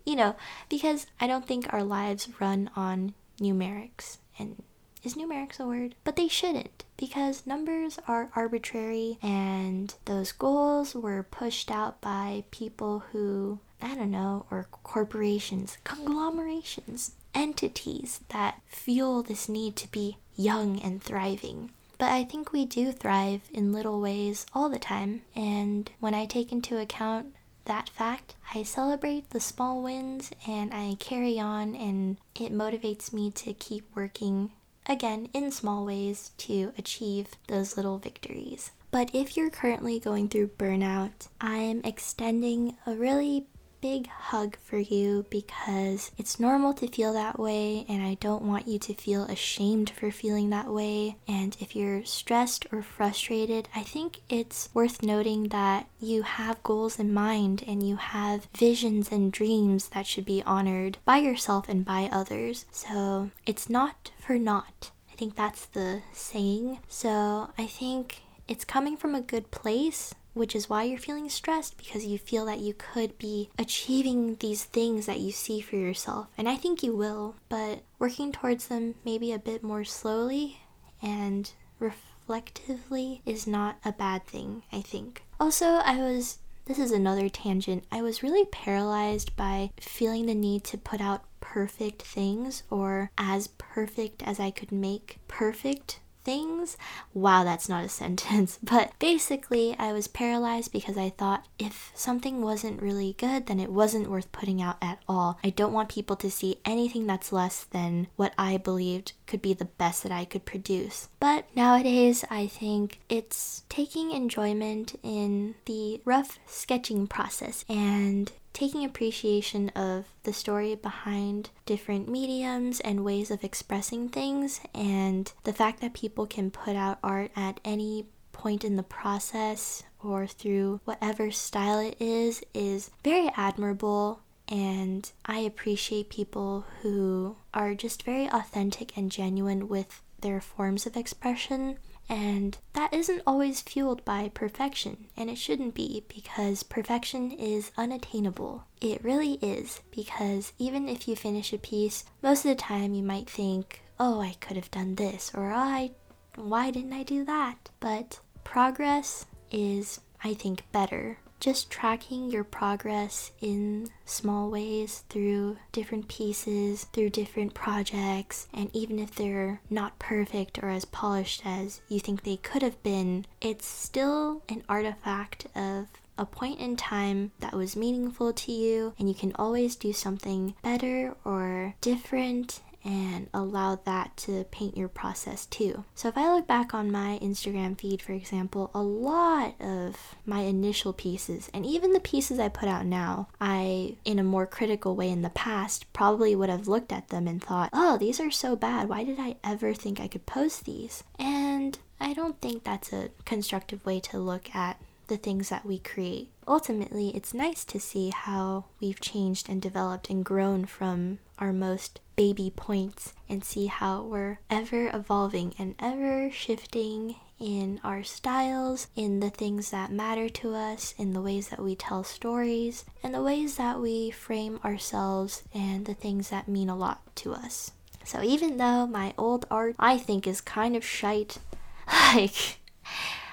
You 0.04 0.16
know, 0.16 0.36
because 0.68 1.06
I 1.20 1.26
don't 1.26 1.46
think 1.46 1.72
our 1.72 1.82
lives 1.84 2.28
run 2.40 2.70
on 2.76 3.14
numerics 3.40 4.18
and 4.38 4.62
is 5.02 5.14
numerics 5.14 5.58
a 5.58 5.66
word? 5.66 5.94
But 6.04 6.16
they 6.16 6.28
shouldn't 6.28 6.84
because 6.96 7.46
numbers 7.46 7.98
are 8.06 8.30
arbitrary 8.36 9.18
and 9.22 9.94
those 10.04 10.32
goals 10.32 10.94
were 10.94 11.22
pushed 11.22 11.70
out 11.70 12.00
by 12.00 12.44
people 12.50 13.04
who, 13.12 13.60
I 13.80 13.94
don't 13.94 14.10
know, 14.10 14.44
or 14.50 14.68
corporations, 14.82 15.78
conglomerations, 15.84 17.12
entities 17.34 18.20
that 18.28 18.60
fuel 18.66 19.22
this 19.22 19.48
need 19.48 19.76
to 19.76 19.90
be 19.90 20.18
young 20.36 20.78
and 20.80 21.02
thriving. 21.02 21.70
But 21.96 22.12
I 22.12 22.24
think 22.24 22.52
we 22.52 22.64
do 22.64 22.92
thrive 22.92 23.42
in 23.52 23.72
little 23.72 24.00
ways 24.00 24.46
all 24.54 24.68
the 24.68 24.78
time. 24.78 25.22
And 25.34 25.90
when 26.00 26.14
I 26.14 26.26
take 26.26 26.50
into 26.52 26.78
account 26.78 27.34
that 27.70 27.88
fact, 27.88 28.34
I 28.52 28.64
celebrate 28.64 29.30
the 29.30 29.38
small 29.38 29.80
wins 29.80 30.32
and 30.44 30.74
I 30.74 30.96
carry 30.98 31.38
on, 31.38 31.76
and 31.76 32.16
it 32.34 32.52
motivates 32.52 33.12
me 33.12 33.30
to 33.30 33.52
keep 33.52 33.84
working 33.94 34.50
again 34.86 35.28
in 35.32 35.52
small 35.52 35.86
ways 35.86 36.32
to 36.38 36.72
achieve 36.76 37.28
those 37.46 37.76
little 37.76 37.98
victories. 37.98 38.72
But 38.90 39.14
if 39.14 39.36
you're 39.36 39.50
currently 39.50 40.00
going 40.00 40.28
through 40.28 40.48
burnout, 40.58 41.28
I'm 41.40 41.80
extending 41.84 42.76
a 42.88 42.94
really 42.94 43.46
big 43.80 44.08
hug 44.08 44.56
for 44.58 44.78
you 44.78 45.26
because 45.30 46.10
it's 46.18 46.40
normal 46.40 46.74
to 46.74 46.88
feel 46.88 47.12
that 47.12 47.38
way, 47.38 47.84
and 47.88 48.02
I 48.02 48.14
don't 48.14 48.42
want 48.42 48.68
you 48.68 48.78
to 48.78 48.94
feel 48.94 49.24
ashamed 49.24 49.90
for 49.90 50.10
feeling 50.10 50.50
that 50.50 50.68
way. 50.68 51.16
And 51.26 51.56
if 51.60 51.74
you're 51.74 52.04
stressed 52.04 52.66
or 52.72 52.82
frustrated, 52.82 53.68
I 53.74 53.82
think 53.82 54.20
it's 54.28 54.68
worth 54.74 55.02
noting 55.02 55.48
that 55.48 55.86
you 56.00 56.22
have 56.22 56.62
goals 56.62 56.98
in 56.98 57.12
mind 57.12 57.64
and 57.66 57.86
you 57.86 57.96
have 57.96 58.48
visions 58.56 59.10
and 59.10 59.32
dreams 59.32 59.88
that 59.88 60.06
should 60.06 60.24
be 60.24 60.42
honored 60.44 60.98
by 61.04 61.18
yourself 61.18 61.68
and 61.68 61.84
by 61.84 62.08
others. 62.12 62.66
So 62.70 63.30
it's 63.46 63.68
not 63.70 64.10
for 64.18 64.38
naught. 64.38 64.90
I 65.12 65.16
think 65.16 65.36
that's 65.36 65.66
the 65.66 66.02
saying. 66.12 66.78
So 66.88 67.50
I 67.58 67.66
think 67.66 68.22
it's 68.48 68.64
coming 68.64 68.96
from 68.96 69.14
a 69.14 69.20
good 69.20 69.50
place 69.50 70.14
which 70.34 70.54
is 70.54 70.68
why 70.68 70.84
you're 70.84 70.98
feeling 70.98 71.28
stressed 71.28 71.76
because 71.76 72.06
you 72.06 72.18
feel 72.18 72.44
that 72.46 72.60
you 72.60 72.74
could 72.74 73.18
be 73.18 73.50
achieving 73.58 74.36
these 74.36 74.64
things 74.64 75.06
that 75.06 75.20
you 75.20 75.32
see 75.32 75.60
for 75.60 75.76
yourself. 75.76 76.28
And 76.38 76.48
I 76.48 76.56
think 76.56 76.82
you 76.82 76.96
will, 76.96 77.36
but 77.48 77.82
working 77.98 78.32
towards 78.32 78.68
them 78.68 78.94
maybe 79.04 79.32
a 79.32 79.38
bit 79.38 79.62
more 79.62 79.84
slowly 79.84 80.58
and 81.02 81.50
reflectively 81.78 83.22
is 83.26 83.46
not 83.46 83.78
a 83.84 83.92
bad 83.92 84.26
thing, 84.26 84.62
I 84.72 84.80
think. 84.80 85.22
Also, 85.38 85.66
I 85.66 85.96
was 85.96 86.38
this 86.66 86.78
is 86.78 86.92
another 86.92 87.28
tangent. 87.28 87.84
I 87.90 88.00
was 88.00 88.22
really 88.22 88.44
paralyzed 88.44 89.34
by 89.34 89.72
feeling 89.80 90.26
the 90.26 90.34
need 90.34 90.62
to 90.64 90.78
put 90.78 91.00
out 91.00 91.24
perfect 91.40 92.02
things 92.02 92.62
or 92.70 93.10
as 93.18 93.48
perfect 93.48 94.22
as 94.22 94.38
I 94.38 94.52
could 94.52 94.70
make 94.70 95.18
perfect 95.26 95.98
things. 96.24 96.76
Wow, 97.14 97.44
that's 97.44 97.68
not 97.68 97.84
a 97.84 97.88
sentence. 97.88 98.58
But 98.70 98.92
basically, 98.98 99.74
I 99.78 99.92
was 99.92 100.06
paralyzed 100.06 100.70
because 100.72 100.96
I 100.96 101.10
thought 101.10 101.46
if 101.58 101.90
something 101.94 102.40
wasn't 102.40 102.80
really 102.80 103.14
good, 103.18 103.46
then 103.46 103.58
it 103.58 103.72
wasn't 103.72 104.10
worth 104.10 104.30
putting 104.30 104.62
out 104.62 104.76
at 104.80 105.00
all. 105.08 105.38
I 105.42 105.50
don't 105.50 105.72
want 105.72 105.88
people 105.88 106.16
to 106.16 106.30
see 106.30 106.60
anything 106.64 107.06
that's 107.06 107.32
less 107.32 107.64
than 107.64 108.06
what 108.16 108.32
I 108.38 108.58
believed 108.58 109.12
could 109.26 109.42
be 109.42 109.54
the 109.54 109.64
best 109.64 110.02
that 110.02 110.12
I 110.12 110.24
could 110.24 110.44
produce. 110.44 111.08
But 111.18 111.46
nowadays, 111.56 112.24
I 112.30 112.46
think 112.46 113.00
it's 113.08 113.64
taking 113.68 114.12
enjoyment 114.12 114.98
in 115.02 115.54
the 115.66 116.00
rough 116.04 116.38
sketching 116.46 117.06
process 117.06 117.64
and 117.68 118.30
taking 118.52 118.84
appreciation 118.84 119.68
of 119.70 120.06
the 120.24 120.32
story 120.32 120.74
behind 120.74 121.50
different 121.66 122.08
mediums 122.08 122.80
and 122.80 123.04
ways 123.04 123.30
of 123.30 123.44
expressing 123.44 124.08
things, 124.08 124.60
and 124.74 125.32
the 125.44 125.52
fact 125.52 125.80
that 125.80 125.94
people 125.94 126.26
can 126.26 126.50
put 126.50 126.76
out 126.76 126.98
art 127.02 127.30
at 127.36 127.60
any 127.64 128.06
point 128.32 128.64
in 128.64 128.76
the 128.76 128.82
process 128.82 129.82
or 130.02 130.26
through 130.26 130.80
whatever 130.84 131.30
style 131.30 131.78
it 131.78 131.96
is 132.00 132.42
is 132.54 132.90
very 133.04 133.30
admirable. 133.36 134.20
And 134.48 135.10
I 135.24 135.38
appreciate 135.40 136.08
people 136.08 136.64
who 136.82 137.36
are 137.54 137.74
just 137.74 138.02
very 138.02 138.26
authentic 138.26 138.96
and 138.96 139.10
genuine 139.10 139.68
with 139.68 140.02
their 140.20 140.40
forms 140.40 140.86
of 140.86 140.96
expression 140.96 141.78
and 142.10 142.58
that 142.72 142.92
isn't 142.92 143.22
always 143.24 143.60
fueled 143.60 144.04
by 144.04 144.28
perfection, 144.34 145.06
and 145.16 145.30
it 145.30 145.38
shouldn't 145.38 145.74
be 145.74 146.04
because 146.08 146.64
perfection 146.64 147.30
is 147.30 147.70
unattainable. 147.76 148.64
It 148.80 149.04
really 149.04 149.34
is, 149.34 149.80
because 149.92 150.52
even 150.58 150.88
if 150.88 151.06
you 151.06 151.14
finish 151.14 151.52
a 151.52 151.58
piece, 151.58 152.04
most 152.20 152.44
of 152.44 152.50
the 152.50 152.56
time 152.56 152.94
you 152.94 153.04
might 153.04 153.30
think, 153.30 153.82
oh, 154.00 154.20
I 154.20 154.34
could 154.40 154.56
have 154.56 154.72
done 154.72 154.96
this, 154.96 155.30
or 155.34 155.52
I, 155.52 155.92
why 156.34 156.72
didn't 156.72 156.92
I 156.92 157.04
do 157.04 157.24
that? 157.26 157.68
But 157.78 158.18
progress 158.42 159.26
is, 159.52 160.00
I 160.24 160.34
think, 160.34 160.64
better 160.72 161.18
just 161.40 161.70
tracking 161.70 162.30
your 162.30 162.44
progress 162.44 163.32
in 163.40 163.88
small 164.04 164.50
ways 164.50 165.04
through 165.08 165.56
different 165.72 166.06
pieces, 166.06 166.84
through 166.92 167.10
different 167.10 167.54
projects, 167.54 168.46
and 168.52 168.70
even 168.74 168.98
if 168.98 169.14
they're 169.14 169.60
not 169.70 169.98
perfect 169.98 170.58
or 170.62 170.68
as 170.68 170.84
polished 170.84 171.42
as 171.44 171.80
you 171.88 171.98
think 171.98 172.22
they 172.22 172.36
could 172.36 172.62
have 172.62 172.80
been, 172.82 173.24
it's 173.40 173.66
still 173.66 174.42
an 174.48 174.62
artifact 174.68 175.46
of 175.54 175.86
a 176.18 176.26
point 176.26 176.60
in 176.60 176.76
time 176.76 177.32
that 177.40 177.54
was 177.54 177.74
meaningful 177.74 178.30
to 178.32 178.52
you, 178.52 178.92
and 178.98 179.08
you 179.08 179.14
can 179.14 179.32
always 179.36 179.74
do 179.74 179.92
something 179.92 180.54
better 180.62 181.16
or 181.24 181.74
different 181.80 182.60
and 182.84 183.28
allow 183.34 183.76
that 183.84 184.16
to 184.16 184.44
paint 184.50 184.76
your 184.76 184.88
process 184.88 185.46
too. 185.46 185.84
So, 185.94 186.08
if 186.08 186.16
I 186.16 186.32
look 186.32 186.46
back 186.46 186.74
on 186.74 186.90
my 186.90 187.18
Instagram 187.22 187.78
feed, 187.78 188.02
for 188.02 188.12
example, 188.12 188.70
a 188.74 188.82
lot 188.82 189.54
of 189.60 189.96
my 190.24 190.40
initial 190.40 190.92
pieces, 190.92 191.50
and 191.52 191.66
even 191.66 191.92
the 191.92 192.00
pieces 192.00 192.38
I 192.38 192.48
put 192.48 192.68
out 192.68 192.86
now, 192.86 193.28
I, 193.40 193.96
in 194.04 194.18
a 194.18 194.24
more 194.24 194.46
critical 194.46 194.96
way 194.96 195.10
in 195.10 195.22
the 195.22 195.30
past, 195.30 195.92
probably 195.92 196.34
would 196.34 196.50
have 196.50 196.68
looked 196.68 196.92
at 196.92 197.08
them 197.08 197.26
and 197.26 197.42
thought, 197.42 197.70
oh, 197.72 197.98
these 197.98 198.20
are 198.20 198.30
so 198.30 198.56
bad. 198.56 198.88
Why 198.88 199.04
did 199.04 199.18
I 199.20 199.36
ever 199.44 199.74
think 199.74 200.00
I 200.00 200.08
could 200.08 200.26
post 200.26 200.64
these? 200.64 201.04
And 201.18 201.78
I 202.00 202.14
don't 202.14 202.40
think 202.40 202.64
that's 202.64 202.92
a 202.92 203.10
constructive 203.24 203.84
way 203.84 204.00
to 204.00 204.18
look 204.18 204.54
at 204.54 204.80
the 205.10 205.18
things 205.18 205.50
that 205.50 205.66
we 205.66 205.78
create. 205.78 206.30
Ultimately, 206.48 207.10
it's 207.10 207.34
nice 207.34 207.64
to 207.66 207.78
see 207.78 208.10
how 208.10 208.64
we've 208.80 209.00
changed 209.00 209.50
and 209.50 209.60
developed 209.60 210.08
and 210.08 210.24
grown 210.24 210.64
from 210.64 211.18
our 211.38 211.52
most 211.52 212.00
baby 212.16 212.52
points 212.54 213.12
and 213.28 213.44
see 213.44 213.66
how 213.66 214.02
we're 214.02 214.38
ever 214.48 214.88
evolving 214.94 215.54
and 215.58 215.74
ever 215.78 216.30
shifting 216.30 217.16
in 217.38 217.80
our 217.82 218.02
styles, 218.02 218.86
in 218.94 219.20
the 219.20 219.30
things 219.30 219.70
that 219.70 219.90
matter 219.90 220.28
to 220.28 220.54
us, 220.54 220.94
in 220.98 221.12
the 221.12 221.22
ways 221.22 221.48
that 221.48 221.62
we 221.62 221.74
tell 221.74 222.04
stories, 222.04 222.84
and 223.02 223.14
the 223.14 223.22
ways 223.22 223.56
that 223.56 223.80
we 223.80 224.10
frame 224.10 224.60
ourselves 224.64 225.42
and 225.54 225.86
the 225.86 225.94
things 225.94 226.28
that 226.28 226.46
mean 226.46 226.68
a 226.68 226.76
lot 226.76 227.00
to 227.16 227.32
us. 227.32 227.72
So 228.04 228.22
even 228.22 228.58
though 228.58 228.86
my 228.86 229.14
old 229.16 229.46
art 229.50 229.74
I 229.78 229.98
think 229.98 230.26
is 230.26 230.40
kind 230.40 230.76
of 230.76 230.84
shite, 230.84 231.38
like 232.14 232.59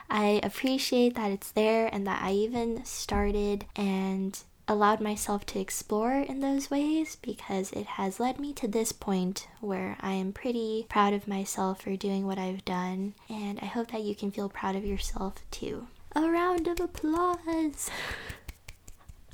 I 0.10 0.40
appreciate 0.44 1.16
that 1.16 1.32
it's 1.32 1.52
there 1.52 1.90
and 1.94 2.08
that 2.08 2.22
I 2.22 2.32
even 2.32 2.84
started 2.86 3.66
and 3.76 4.42
allowed 4.68 5.00
myself 5.00 5.46
to 5.46 5.60
explore 5.60 6.14
in 6.14 6.42
those 6.42 6.70
ways 6.70 7.16
because 7.22 7.72
it 7.72 7.86
has 7.86 8.20
led 8.20 8.40
me 8.40 8.52
to 8.54 8.68
this 8.68 8.92
point 8.92 9.48
where 9.62 9.98
I 10.02 10.14
am 10.14 10.34
pretty 10.34 10.86
proud 10.90 11.14
of 11.14 11.28
myself 11.28 11.82
for 11.82 11.96
doing 11.96 12.26
what 12.28 12.38
I've 12.38 12.66
done, 12.66 13.14
and 13.30 13.60
I 13.62 13.66
hope 13.66 13.92
that 13.92 14.04
you 14.04 14.14
can 14.16 14.32
feel 14.32 14.50
proud 14.50 14.76
of 14.76 14.86
yourself 14.86 15.36
too. 15.52 15.88
A 16.16 16.22
round 16.30 16.68
of 16.68 16.80
applause! 16.80 17.90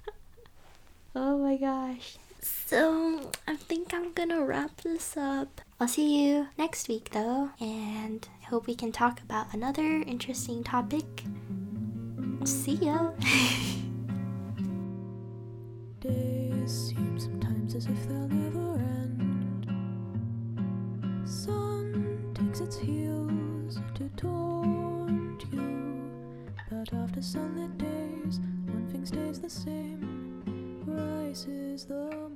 oh 1.16 1.38
my 1.38 1.58
gosh. 1.58 2.18
So, 2.42 3.32
I 3.48 3.56
think 3.56 3.94
I'm 3.94 4.12
gonna 4.14 4.44
wrap 4.44 4.82
this 4.82 5.16
up. 5.16 5.62
I'll 5.80 5.88
see 5.88 6.26
you 6.26 6.48
next 6.58 6.88
week 6.90 7.10
though, 7.12 7.52
and 7.60 8.28
hope 8.54 8.68
we 8.68 8.76
can 8.76 8.92
talk 8.92 9.20
about 9.24 9.52
another 9.52 10.04
interesting 10.06 10.64
topic. 10.64 11.24
See 12.44 12.76
ya! 12.76 13.10
Days 16.00 16.94
seem 16.94 17.20
sometimes 17.20 17.74
as 17.74 17.88
if 17.88 18.08
they'll 18.08 18.28
never 18.28 18.76
end. 18.76 19.66
Sun 21.28 22.32
takes 22.36 22.60
its 22.60 22.78
heels 22.78 23.80
to 23.96 24.08
taunt 24.18 25.44
you, 25.52 26.04
but 26.70 26.94
after 26.94 27.24
sunlit 27.24 27.76
days, 27.80 28.40
one 28.68 28.88
thing 28.92 29.04
stays 29.04 29.40
the 29.42 29.50
same. 29.50 30.44
Rises 30.86 31.86
the 31.86 32.30